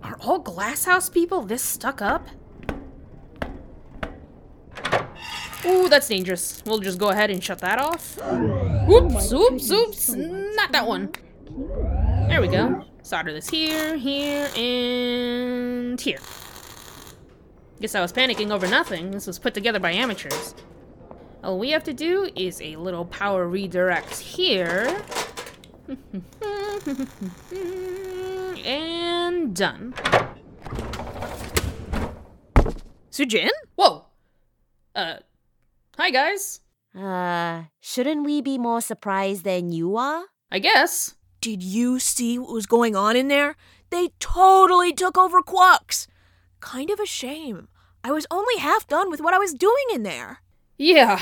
Are 0.03 0.17
all 0.21 0.39
glasshouse 0.39 1.09
people 1.09 1.43
this 1.43 1.63
stuck 1.63 2.03
up? 2.03 2.27
Ooh, 5.65 5.89
that's 5.89 6.09
dangerous. 6.09 6.63
We'll 6.67 6.81
just 6.81 6.99
go 6.99 7.11
ahead 7.11 7.31
and 7.31 7.43
shut 7.43 7.59
that 7.61 7.79
off. 7.79 8.19
Oh 8.21 8.91
oops, 8.91 9.33
oops, 9.33 9.71
oops. 9.71 10.09
Not 10.11 10.73
that 10.73 10.87
one. 10.87 11.13
There 12.29 12.41
we 12.41 12.49
go. 12.49 12.85
Solder 13.03 13.33
this 13.33 13.49
here, 13.49 13.97
here, 13.97 14.49
and 14.57 16.01
here. 16.01 16.19
Guess 17.81 17.95
I 17.95 18.01
was 18.01 18.13
panicking 18.13 18.51
over 18.51 18.67
nothing. 18.67 19.11
This 19.11 19.27
was 19.27 19.39
put 19.39 19.55
together 19.55 19.79
by 19.79 19.93
amateurs. 19.93 20.55
All 21.45 21.59
we 21.59 21.71
have 21.71 21.83
to 21.85 21.93
do 21.93 22.31
is 22.37 22.61
a 22.63 22.77
little 22.77 23.05
power 23.05 23.47
redirect 23.47 24.19
here. 24.19 25.03
and 28.65 29.55
done. 29.55 29.95
So 33.11 33.25
Sujin? 33.25 33.51
Whoa! 33.77 34.07
Uh, 34.95 35.17
hi 35.97 36.11
guys. 36.11 36.61
Uh, 36.99 37.65
shouldn't 37.81 38.25
we 38.25 38.41
be 38.43 38.59
more 38.59 38.81
surprised 38.81 39.45
than 39.45 39.71
you 39.71 39.97
are? 39.97 40.25
I 40.51 40.59
guess. 40.59 41.15
Did 41.41 41.63
you 41.63 42.01
see 42.01 42.39
what 42.39 42.53
was 42.53 42.67
going 42.67 42.97
on 42.97 43.15
in 43.17 43.29
there? 43.29 43.55
They 43.91 44.11
totally 44.19 44.93
took 44.93 45.17
over 45.17 45.41
Quux. 45.41 46.09
Kind 46.61 46.91
of 46.91 46.99
a 46.99 47.07
shame. 47.07 47.69
I 48.03 48.11
was 48.11 48.27
only 48.31 48.57
half 48.59 48.89
done 48.89 49.09
with 49.09 49.21
what 49.21 49.35
I 49.35 49.39
was 49.39 49.55
doing 49.55 49.85
in 49.95 50.03
there. 50.03 50.41
Yeah. 50.79 51.21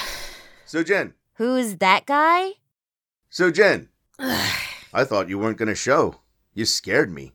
Sujin. 0.67 1.13
Who's 1.35 1.77
that 1.77 2.07
guy? 2.07 2.53
Sujin. 3.31 3.89
I 4.93 5.05
thought 5.05 5.29
you 5.29 5.39
weren't 5.39 5.59
going 5.59 5.69
to 5.69 5.75
show. 5.75 6.21
You 6.53 6.65
scared 6.65 7.13
me. 7.13 7.33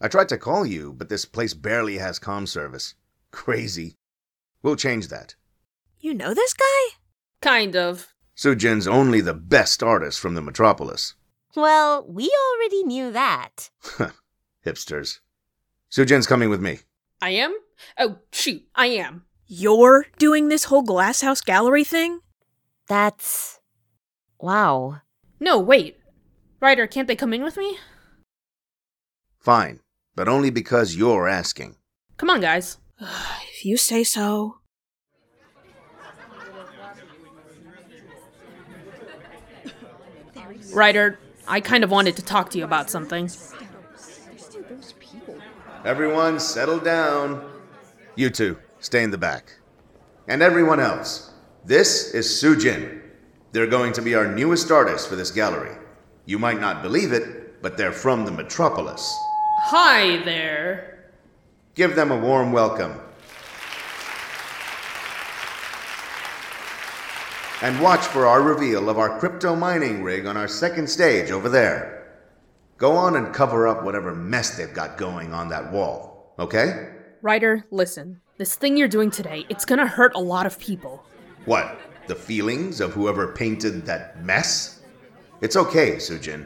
I 0.00 0.08
tried 0.08 0.28
to 0.30 0.38
call 0.38 0.66
you, 0.66 0.92
but 0.92 1.08
this 1.08 1.24
place 1.24 1.54
barely 1.54 1.98
has 1.98 2.18
comm 2.18 2.48
service. 2.48 2.94
Crazy. 3.30 3.96
We'll 4.62 4.76
change 4.76 5.08
that. 5.08 5.34
You 6.00 6.14
know 6.14 6.34
this 6.34 6.52
guy? 6.52 6.96
Kind 7.40 7.76
of. 7.76 8.08
Sujin's 8.36 8.86
only 8.86 9.20
the 9.20 9.34
best 9.34 9.82
artist 9.82 10.20
from 10.20 10.34
the 10.34 10.42
metropolis. 10.42 11.14
Well, 11.54 12.04
we 12.06 12.30
already 12.52 12.82
knew 12.82 13.10
that. 13.12 13.70
Hipsters. 14.66 15.20
Sujin's 15.90 16.26
coming 16.26 16.50
with 16.50 16.60
me. 16.60 16.80
I 17.22 17.30
am? 17.30 17.56
Oh, 17.98 18.18
shoot, 18.32 18.64
I 18.74 18.86
am. 18.88 19.24
You're 19.46 20.06
doing 20.18 20.48
this 20.48 20.64
whole 20.64 20.82
glasshouse 20.82 21.40
gallery 21.40 21.84
thing? 21.84 22.20
That's. 22.88 23.60
Wow. 24.40 25.00
No, 25.40 25.58
wait. 25.58 25.96
Ryder, 26.60 26.86
can't 26.86 27.06
they 27.06 27.16
come 27.16 27.34
in 27.34 27.42
with 27.42 27.56
me? 27.56 27.78
Fine, 29.38 29.80
but 30.14 30.26
only 30.26 30.50
because 30.50 30.96
you're 30.96 31.28
asking. 31.28 31.76
Come 32.16 32.30
on, 32.30 32.40
guys. 32.40 32.78
if 33.00 33.64
you 33.64 33.76
say 33.76 34.02
so. 34.04 34.56
Ryder, 40.72 41.18
I 41.46 41.60
kind 41.60 41.84
of 41.84 41.90
wanted 41.90 42.16
to 42.16 42.22
talk 42.22 42.50
to 42.50 42.58
you 42.58 42.64
about 42.64 42.90
something. 42.90 43.30
Everyone, 45.84 46.40
settle 46.40 46.78
down. 46.78 47.48
You 48.16 48.30
two, 48.30 48.58
stay 48.80 49.02
in 49.02 49.10
the 49.10 49.18
back. 49.18 49.54
And 50.26 50.42
everyone 50.42 50.80
else, 50.80 51.32
this 51.64 52.12
is 52.14 52.26
Sujin. 52.26 53.02
They're 53.52 53.66
going 53.66 53.92
to 53.92 54.02
be 54.02 54.14
our 54.14 54.26
newest 54.26 54.70
artists 54.70 55.06
for 55.06 55.16
this 55.16 55.30
gallery. 55.30 55.76
You 56.28 56.40
might 56.40 56.60
not 56.60 56.82
believe 56.82 57.12
it, 57.12 57.62
but 57.62 57.76
they're 57.76 57.92
from 57.92 58.24
the 58.24 58.32
metropolis. 58.32 59.16
Hi 59.66 60.16
there. 60.24 61.12
Give 61.76 61.94
them 61.94 62.10
a 62.10 62.18
warm 62.18 62.50
welcome. 62.50 63.00
And 67.62 67.80
watch 67.80 68.04
for 68.06 68.26
our 68.26 68.42
reveal 68.42 68.90
of 68.90 68.98
our 68.98 69.20
crypto 69.20 69.54
mining 69.54 70.02
rig 70.02 70.26
on 70.26 70.36
our 70.36 70.48
second 70.48 70.90
stage 70.90 71.30
over 71.30 71.48
there. 71.48 72.18
Go 72.76 72.96
on 72.96 73.14
and 73.14 73.32
cover 73.32 73.68
up 73.68 73.84
whatever 73.84 74.12
mess 74.12 74.56
they've 74.56 74.74
got 74.74 74.98
going 74.98 75.32
on 75.32 75.48
that 75.50 75.70
wall, 75.70 76.34
okay? 76.40 76.92
Ryder, 77.22 77.64
listen. 77.70 78.20
This 78.36 78.56
thing 78.56 78.76
you're 78.76 78.88
doing 78.88 79.12
today, 79.12 79.46
it's 79.48 79.64
gonna 79.64 79.86
hurt 79.86 80.12
a 80.16 80.20
lot 80.20 80.44
of 80.44 80.58
people. 80.58 81.04
What? 81.44 81.78
The 82.08 82.16
feelings 82.16 82.80
of 82.80 82.92
whoever 82.92 83.32
painted 83.32 83.86
that 83.86 84.24
mess? 84.24 84.75
It's 85.46 85.54
okay, 85.54 85.92
Sujin. 85.92 86.44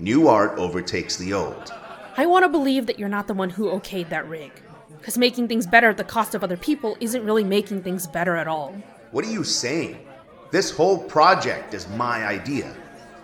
New 0.00 0.26
art 0.26 0.58
overtakes 0.58 1.16
the 1.16 1.32
old. 1.32 1.72
I 2.16 2.26
want 2.26 2.44
to 2.44 2.48
believe 2.48 2.86
that 2.86 2.98
you're 2.98 3.08
not 3.08 3.28
the 3.28 3.34
one 3.34 3.50
who 3.50 3.70
okayed 3.70 4.08
that 4.08 4.28
rig. 4.28 4.50
Because 4.98 5.16
making 5.16 5.46
things 5.46 5.64
better 5.64 5.90
at 5.90 5.96
the 5.96 6.02
cost 6.02 6.34
of 6.34 6.42
other 6.42 6.56
people 6.56 6.96
isn't 6.98 7.24
really 7.24 7.44
making 7.44 7.84
things 7.84 8.08
better 8.08 8.34
at 8.34 8.48
all. 8.48 8.74
What 9.12 9.24
are 9.24 9.30
you 9.30 9.44
saying? 9.44 10.08
This 10.50 10.72
whole 10.72 10.98
project 10.98 11.72
is 11.72 11.88
my 11.90 12.26
idea. 12.26 12.74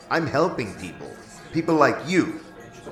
I'm 0.08 0.24
helping 0.24 0.72
people, 0.76 1.10
people 1.52 1.74
like 1.74 1.98
you, 2.06 2.38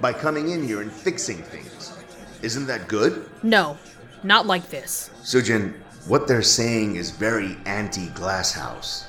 by 0.00 0.12
coming 0.12 0.48
in 0.48 0.66
here 0.66 0.80
and 0.80 0.90
fixing 0.90 1.38
things. 1.44 1.96
Isn't 2.42 2.66
that 2.66 2.88
good? 2.88 3.30
No, 3.44 3.78
not 4.24 4.48
like 4.48 4.68
this. 4.68 5.10
Sujin, 5.22 5.74
what 6.08 6.26
they're 6.26 6.42
saying 6.42 6.96
is 6.96 7.12
very 7.12 7.56
anti 7.66 8.08
Glasshouse. 8.08 9.06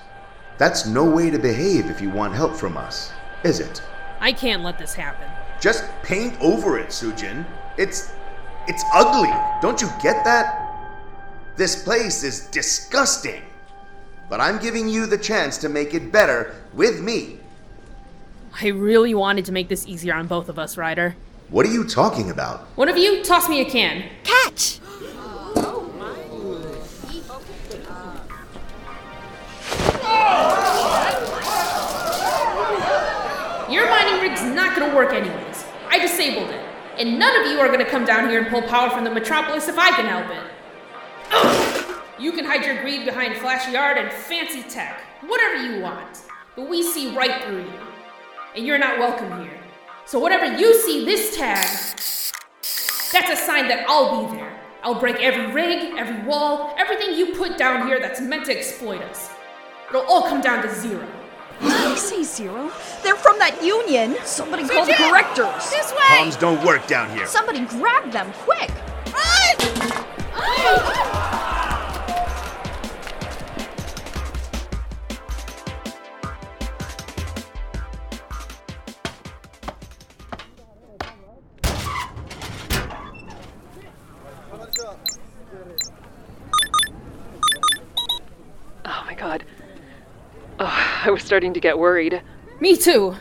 That's 0.58 0.86
no 0.86 1.06
way 1.06 1.30
to 1.30 1.38
behave 1.38 1.90
if 1.90 2.02
you 2.02 2.10
want 2.10 2.34
help 2.34 2.56
from 2.56 2.78
us, 2.78 3.12
is 3.44 3.60
it? 3.60 3.82
I 4.20 4.32
can't 4.32 4.64
let 4.64 4.80
this 4.80 4.94
happen. 4.94 5.28
Just 5.62 5.86
paint 6.04 6.36
over 6.42 6.80
it, 6.80 6.90
Sujin. 6.90 7.46
It's. 7.78 8.12
it's 8.68 8.84
ugly. 8.94 9.34
Don't 9.62 9.82
you 9.82 9.88
get 10.02 10.24
that? 10.26 10.64
This 11.56 11.84
place 11.84 12.24
is 12.24 12.48
disgusting. 12.48 13.42
But 14.30 14.42
I'm 14.42 14.60
giving 14.60 14.90
you 14.90 15.06
the 15.06 15.18
chance 15.18 15.58
to 15.60 15.70
make 15.70 15.94
it 15.94 16.12
better 16.12 16.56
with 16.74 17.02
me. 17.02 17.40
I 18.60 18.68
really 18.68 19.14
wanted 19.14 19.46
to 19.46 19.52
make 19.52 19.70
this 19.70 19.88
easier 19.88 20.16
on 20.16 20.28
both 20.28 20.50
of 20.50 20.60
us, 20.60 20.78
Ryder. 20.78 21.16
What 21.50 21.66
are 21.66 21.72
you 21.72 21.86
talking 21.86 22.30
about? 22.30 22.62
One 22.76 22.90
of 22.90 22.98
you, 22.98 23.24
toss 23.24 23.48
me 23.48 23.62
a 23.62 23.66
can. 23.66 24.04
Catch! 24.24 24.80
Rig's 34.78 34.86
gonna 34.86 34.96
work 34.96 35.14
anyways. 35.14 35.66
I 35.90 36.00
disabled 36.00 36.50
it. 36.50 36.66
And 36.98 37.20
none 37.20 37.36
of 37.42 37.48
you 37.48 37.60
are 37.60 37.70
gonna 37.70 37.86
come 37.86 38.06
down 38.06 38.30
here 38.30 38.42
and 38.42 38.48
pull 38.48 38.62
power 38.64 38.90
from 38.90 39.04
the 39.04 39.12
metropolis 39.12 39.68
if 39.68 39.78
I 39.78 39.92
can 39.92 40.06
help 40.06 40.30
it. 40.30 40.52
Ugh. 41.32 42.02
You 42.20 42.32
can 42.32 42.46
hide 42.46 42.66
your 42.66 42.82
greed 42.82 43.06
behind 43.06 43.38
flashy 43.38 43.76
art 43.76 43.98
and 43.98 44.12
fancy 44.12 44.64
tech, 44.64 45.02
whatever 45.28 45.64
you 45.64 45.82
want. 45.82 46.22
But 46.56 46.68
we 46.68 46.82
see 46.82 47.16
right 47.16 47.44
through 47.44 47.62
you. 47.62 47.80
And 48.56 48.66
you're 48.66 48.80
not 48.80 48.98
welcome 48.98 49.44
here. 49.44 49.60
So 50.06 50.18
whatever 50.18 50.58
you 50.58 50.74
see 50.82 51.06
this 51.06 51.36
tag, 51.36 51.64
that's 53.12 53.30
a 53.30 53.36
sign 53.36 53.68
that 53.68 53.86
I'll 53.88 54.26
be 54.26 54.38
there. 54.38 54.60
I'll 54.82 55.00
break 55.00 55.18
every 55.18 55.52
rig, 55.54 55.96
every 55.98 56.26
wall, 56.26 56.74
everything 56.78 57.14
you 57.14 57.36
put 57.36 57.58
down 57.58 57.88
here 57.88 58.00
that's 58.00 58.22
meant 58.22 58.46
to 58.46 58.58
exploit 58.58 59.02
us. 59.02 59.30
It'll 59.90 60.02
all 60.04 60.24
come 60.24 60.42
down 60.42 60.64
to 60.64 60.74
zero. 60.74 61.08
Did 61.62 61.72
I 61.72 61.96
say 61.96 62.24
zero? 62.24 62.72
They're 63.04 63.16
from 63.16 63.40
that 63.40 63.64
union. 63.64 64.16
Somebody 64.24 64.68
call 64.68 64.86
the 64.86 64.94
correctors. 64.94 65.70
This 65.70 65.92
way! 65.92 66.20
Bombs 66.20 66.36
don't 66.36 66.64
work 66.66 66.88
down 66.88 67.10
here. 67.16 67.28
Somebody 67.28 67.62
grab 67.66 68.12
them, 68.12 68.32
quick! 68.46 68.72
Oh 70.40 71.14
starting 91.28 91.54
to 91.54 91.60
get 91.60 91.78
worried. 91.78 92.24
Me 92.60 92.76
too. 92.76 93.16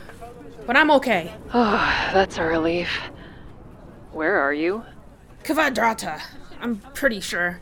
But 0.65 0.77
I'm 0.77 0.91
okay. 0.93 1.35
Oh, 1.53 2.11
that's 2.15 2.39
a 2.39 2.45
relief. 2.45 2.89
Where 4.13 4.41
are 4.41 4.55
you? 4.55 4.85
Kvadrata. 5.43 6.23
I'm 6.61 6.77
pretty 6.95 7.21
sure. 7.21 7.61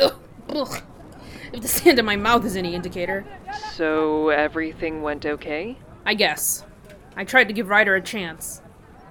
Ugh, 0.00 0.14
ugh. 0.48 0.82
If 1.52 1.60
the 1.60 1.68
sand 1.68 1.98
in 1.98 2.06
my 2.06 2.16
mouth 2.16 2.44
is 2.46 2.56
any 2.56 2.74
indicator. 2.74 3.24
So 3.74 4.30
everything 4.30 5.02
went 5.02 5.26
okay? 5.26 5.76
I 6.06 6.14
guess. 6.14 6.64
I 7.14 7.24
tried 7.24 7.48
to 7.48 7.54
give 7.54 7.68
Ryder 7.68 7.94
a 7.94 8.02
chance. 8.02 8.62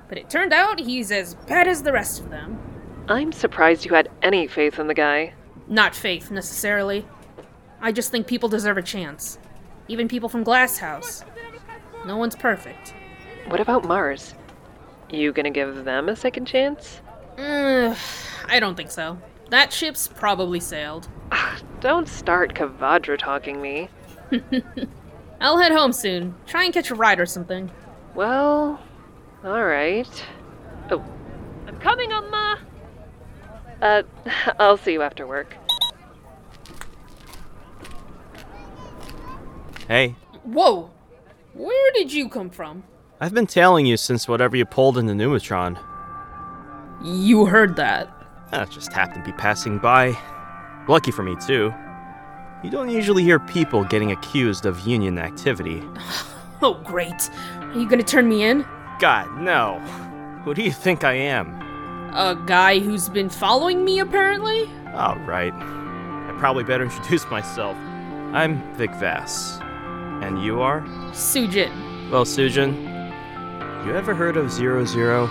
But 0.09 0.17
it 0.17 0.29
turned 0.29 0.51
out 0.51 0.79
he's 0.79 1.11
as 1.11 1.35
bad 1.35 1.67
as 1.67 1.83
the 1.83 1.93
rest 1.93 2.19
of 2.19 2.31
them. 2.31 2.59
I'm 3.07 3.31
surprised 3.31 3.85
you 3.85 3.93
had 3.93 4.09
any 4.23 4.47
faith 4.47 4.79
in 4.79 4.87
the 4.87 4.93
guy. 4.95 5.33
Not 5.67 5.95
faith, 5.95 6.31
necessarily. 6.31 7.05
I 7.81 7.91
just 7.91 8.11
think 8.11 8.27
people 8.27 8.49
deserve 8.49 8.77
a 8.77 8.81
chance. 8.81 9.39
Even 9.87 10.07
people 10.07 10.29
from 10.29 10.43
Glasshouse. 10.43 11.23
No 12.05 12.17
one's 12.17 12.35
perfect. 12.35 12.93
What 13.47 13.59
about 13.59 13.85
Mars? 13.85 14.35
You 15.09 15.33
gonna 15.33 15.51
give 15.51 15.83
them 15.83 16.07
a 16.07 16.15
second 16.15 16.45
chance? 16.45 17.01
I 17.37 18.59
don't 18.59 18.75
think 18.75 18.91
so. 18.91 19.17
That 19.49 19.73
ship's 19.73 20.07
probably 20.07 20.59
sailed. 20.59 21.09
Don't 21.79 22.07
start 22.07 22.53
Kavadra 22.53 23.17
talking 23.17 23.61
me. 23.61 23.89
I'll 25.41 25.57
head 25.57 25.71
home 25.71 25.91
soon. 25.91 26.35
Try 26.45 26.65
and 26.65 26.73
catch 26.73 26.91
a 26.91 26.95
ride 26.95 27.19
or 27.19 27.25
something. 27.25 27.71
Well, 28.13 28.79
alright. 29.43 30.25
Oh, 30.91 31.03
I'm 31.67 31.77
coming, 31.79 32.11
Amma! 32.11 32.59
Uh, 33.81 34.03
I'll 34.59 34.77
see 34.77 34.93
you 34.93 35.01
after 35.01 35.25
work. 35.25 35.55
Hey, 39.91 40.15
Whoa! 40.45 40.89
Where 41.53 41.91
did 41.91 42.13
you 42.13 42.29
come 42.29 42.49
from? 42.49 42.85
I've 43.19 43.33
been 43.33 43.45
tailing 43.45 43.85
you 43.85 43.97
since 43.97 44.25
whatever 44.25 44.55
you 44.55 44.63
pulled 44.63 44.97
in 44.97 45.05
the 45.05 45.11
Numatron. 45.11 45.77
You 47.03 47.45
heard 47.45 47.75
that. 47.75 48.09
That 48.51 48.71
just 48.71 48.93
happened 48.93 49.25
to 49.25 49.31
be 49.33 49.37
passing 49.37 49.79
by. 49.79 50.17
Lucky 50.87 51.11
for 51.11 51.23
me, 51.23 51.35
too. 51.45 51.73
You 52.63 52.69
don't 52.69 52.89
usually 52.89 53.21
hear 53.23 53.37
people 53.37 53.83
getting 53.83 54.13
accused 54.13 54.65
of 54.65 54.79
union 54.87 55.19
activity. 55.19 55.83
Oh, 56.63 56.75
great. 56.85 57.29
Are 57.59 57.73
you 57.77 57.89
gonna 57.89 58.03
turn 58.03 58.29
me 58.29 58.43
in? 58.43 58.63
God, 58.99 59.35
no. 59.41 59.79
Who 60.45 60.53
do 60.53 60.61
you 60.61 60.71
think 60.71 61.03
I 61.03 61.13
am? 61.13 61.59
A 62.13 62.41
guy 62.45 62.79
who's 62.79 63.09
been 63.09 63.29
following 63.29 63.83
me, 63.83 63.99
apparently? 63.99 64.69
All 64.93 65.17
right. 65.25 65.53
I 65.53 66.35
probably 66.37 66.63
better 66.63 66.83
introduce 66.89 67.29
myself. 67.31 67.75
I'm 68.31 68.61
Vic 68.75 68.91
Vass. 68.91 69.59
And 70.21 70.43
you 70.43 70.61
are? 70.61 70.81
Sujin. 71.13 71.71
Well, 72.11 72.25
Sujin, 72.25 72.75
you 73.85 73.95
ever 73.95 74.13
heard 74.13 74.37
of 74.37 74.51
Zero 74.51 74.85
Zero? 74.85 75.25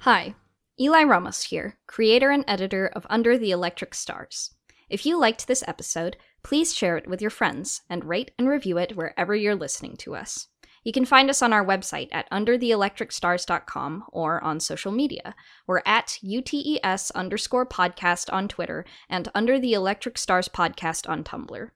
Hi, 0.00 0.34
Eli 0.80 1.04
Ramos 1.04 1.42
here, 1.44 1.76
creator 1.86 2.30
and 2.30 2.44
editor 2.48 2.86
of 2.88 3.06
Under 3.08 3.38
the 3.38 3.50
Electric 3.52 3.94
Stars. 3.94 4.54
If 4.88 5.04
you 5.04 5.18
liked 5.18 5.46
this 5.46 5.62
episode, 5.68 6.16
please 6.42 6.74
share 6.74 6.96
it 6.96 7.08
with 7.08 7.20
your 7.20 7.30
friends 7.30 7.82
and 7.88 8.04
rate 8.04 8.30
and 8.38 8.48
review 8.48 8.78
it 8.78 8.96
wherever 8.96 9.34
you're 9.34 9.54
listening 9.54 9.96
to 9.98 10.14
us. 10.14 10.48
You 10.84 10.92
can 10.92 11.04
find 11.04 11.28
us 11.28 11.42
on 11.42 11.52
our 11.52 11.64
website 11.64 12.08
at 12.12 12.30
undertheelectricstars.com 12.30 14.04
or 14.12 14.42
on 14.42 14.60
social 14.60 14.92
media. 14.92 15.34
We're 15.66 15.82
at 15.84 16.18
UTES 16.22 17.10
underscore 17.14 17.66
podcast 17.66 18.32
on 18.32 18.48
Twitter 18.48 18.84
and 19.10 19.28
Under 19.34 19.58
the 19.58 19.74
Electric 19.74 20.16
Stars 20.16 20.48
podcast 20.48 21.08
on 21.08 21.24
Tumblr. 21.24 21.70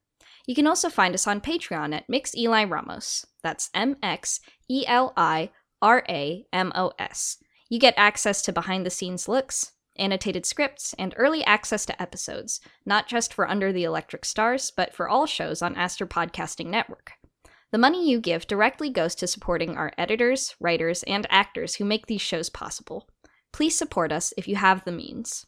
You 0.47 0.55
can 0.55 0.67
also 0.67 0.89
find 0.89 1.15
us 1.15 1.27
on 1.27 1.41
Patreon 1.41 1.95
at 1.95 2.09
Mix 2.09 2.35
Eli 2.35 2.65
Ramos. 2.65 3.27
That's 3.43 3.71
M 3.75 3.97
X 4.03 4.41
E 4.71 4.85
L 4.87 5.13
I 5.17 5.51
R 5.81 6.05
A 6.09 6.47
M 6.53 6.73
O 6.75 6.93
S. 6.99 7.39
You 7.69 7.79
get 7.79 7.95
access 7.97 8.43
to 8.43 8.53
behind 8.53 8.85
the 8.87 8.91
scenes 8.91 9.29
looks, 9.29 9.73
annotated 9.97 10.47
scripts, 10.47 10.95
and 10.99 11.15
early 11.17 11.45
access 11.45 11.87
to 11.87 12.03
episodes, 12.03 12.61
not 12.87 13.09
just 13.09 13.33
for 13.33 13.49
Under 13.49 13.73
the 13.73 13.85
Electric 13.85 14.25
Stars, 14.25 14.71
but 14.71 14.95
for 14.95 15.09
all 15.09 15.27
shows 15.27 15.63
on 15.63 15.77
Aster 15.77 16.07
Podcasting 16.07 16.67
Network. 16.67 17.13
The 17.73 17.79
money 17.79 18.09
you 18.09 18.21
give 18.21 18.47
directly 18.47 18.91
goes 18.91 19.15
to 19.17 19.27
supporting 19.27 19.77
our 19.77 19.93
editors, 19.97 20.55
writers, 20.61 21.03
and 21.05 21.27
actors 21.31 21.77
who 21.77 21.85
make 21.85 22.07
these 22.07 22.21
shows 22.21 22.51
possible. 22.51 23.09
Please 23.53 23.77
support 23.77 24.13
us 24.13 24.35
if 24.37 24.47
you 24.47 24.57
have 24.57 24.85
the 24.85 24.93
means. 24.93 25.47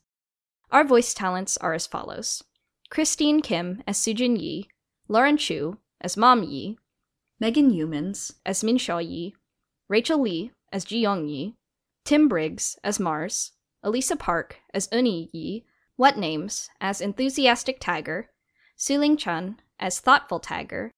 Our 0.71 0.85
voice 0.85 1.15
talents 1.15 1.57
are 1.59 1.75
as 1.75 1.87
follows 1.87 2.43
Christine 2.91 3.43
Kim 3.43 3.83
as 3.87 3.99
Sujin 3.99 4.41
Yi, 4.41 4.69
Lauren 5.09 5.37
Chu 5.37 5.79
as 6.01 6.17
Mom 6.17 6.43
Yi, 6.43 6.79
Megan 7.41 7.71
Humans 7.71 8.35
as 8.47 8.65
Min 8.65 8.79
Shaw 8.79 8.99
Yi, 8.99 9.35
Rachel 9.89 10.21
Lee 10.23 10.51
as 10.73 10.85
Ji 10.85 10.99
Young 10.99 11.29
Yi, 11.29 11.57
Tim 12.05 12.29
Briggs 12.29 12.79
as 12.83 13.01
Mars, 13.01 13.53
Elisa 13.85 14.17
Park 14.17 14.57
as 14.73 14.89
Uni 14.91 15.29
Yi, 15.33 15.65
What 15.97 16.17
Names 16.17 16.71
as 16.81 17.01
Enthusiastic 17.01 17.79
Tiger, 17.79 18.31
Suling 18.77 19.17
Chun 19.17 19.61
as 19.79 20.01
Thoughtful 20.01 20.41
Tiger, 20.41 20.91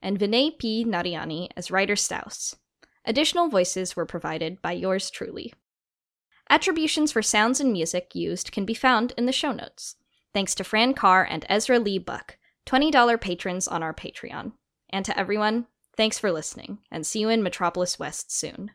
and 0.00 0.18
Vinay 0.18 0.56
P. 0.56 0.84
Nariani 0.84 1.48
as 1.56 1.70
Ryder 1.70 1.96
Strauss. 1.96 2.56
Additional 3.04 3.48
voices 3.48 3.96
were 3.96 4.06
provided 4.06 4.62
by 4.62 4.72
yours 4.72 5.10
truly. 5.10 5.52
Attributions 6.48 7.12
for 7.12 7.22
sounds 7.22 7.60
and 7.60 7.72
music 7.72 8.14
used 8.14 8.52
can 8.52 8.64
be 8.64 8.74
found 8.74 9.12
in 9.18 9.26
the 9.26 9.32
show 9.32 9.52
notes. 9.52 9.96
Thanks 10.32 10.54
to 10.54 10.64
Fran 10.64 10.94
Carr 10.94 11.26
and 11.28 11.44
Ezra 11.48 11.78
Lee 11.78 11.98
Buck, 11.98 12.38
$20 12.66 13.20
patrons 13.20 13.66
on 13.66 13.82
our 13.82 13.92
Patreon. 13.92 14.52
And 14.90 15.04
to 15.04 15.18
everyone, 15.18 15.66
thanks 15.96 16.18
for 16.18 16.30
listening, 16.30 16.78
and 16.90 17.06
see 17.06 17.20
you 17.20 17.28
in 17.28 17.42
Metropolis 17.42 17.98
West 17.98 18.30
soon. 18.30 18.70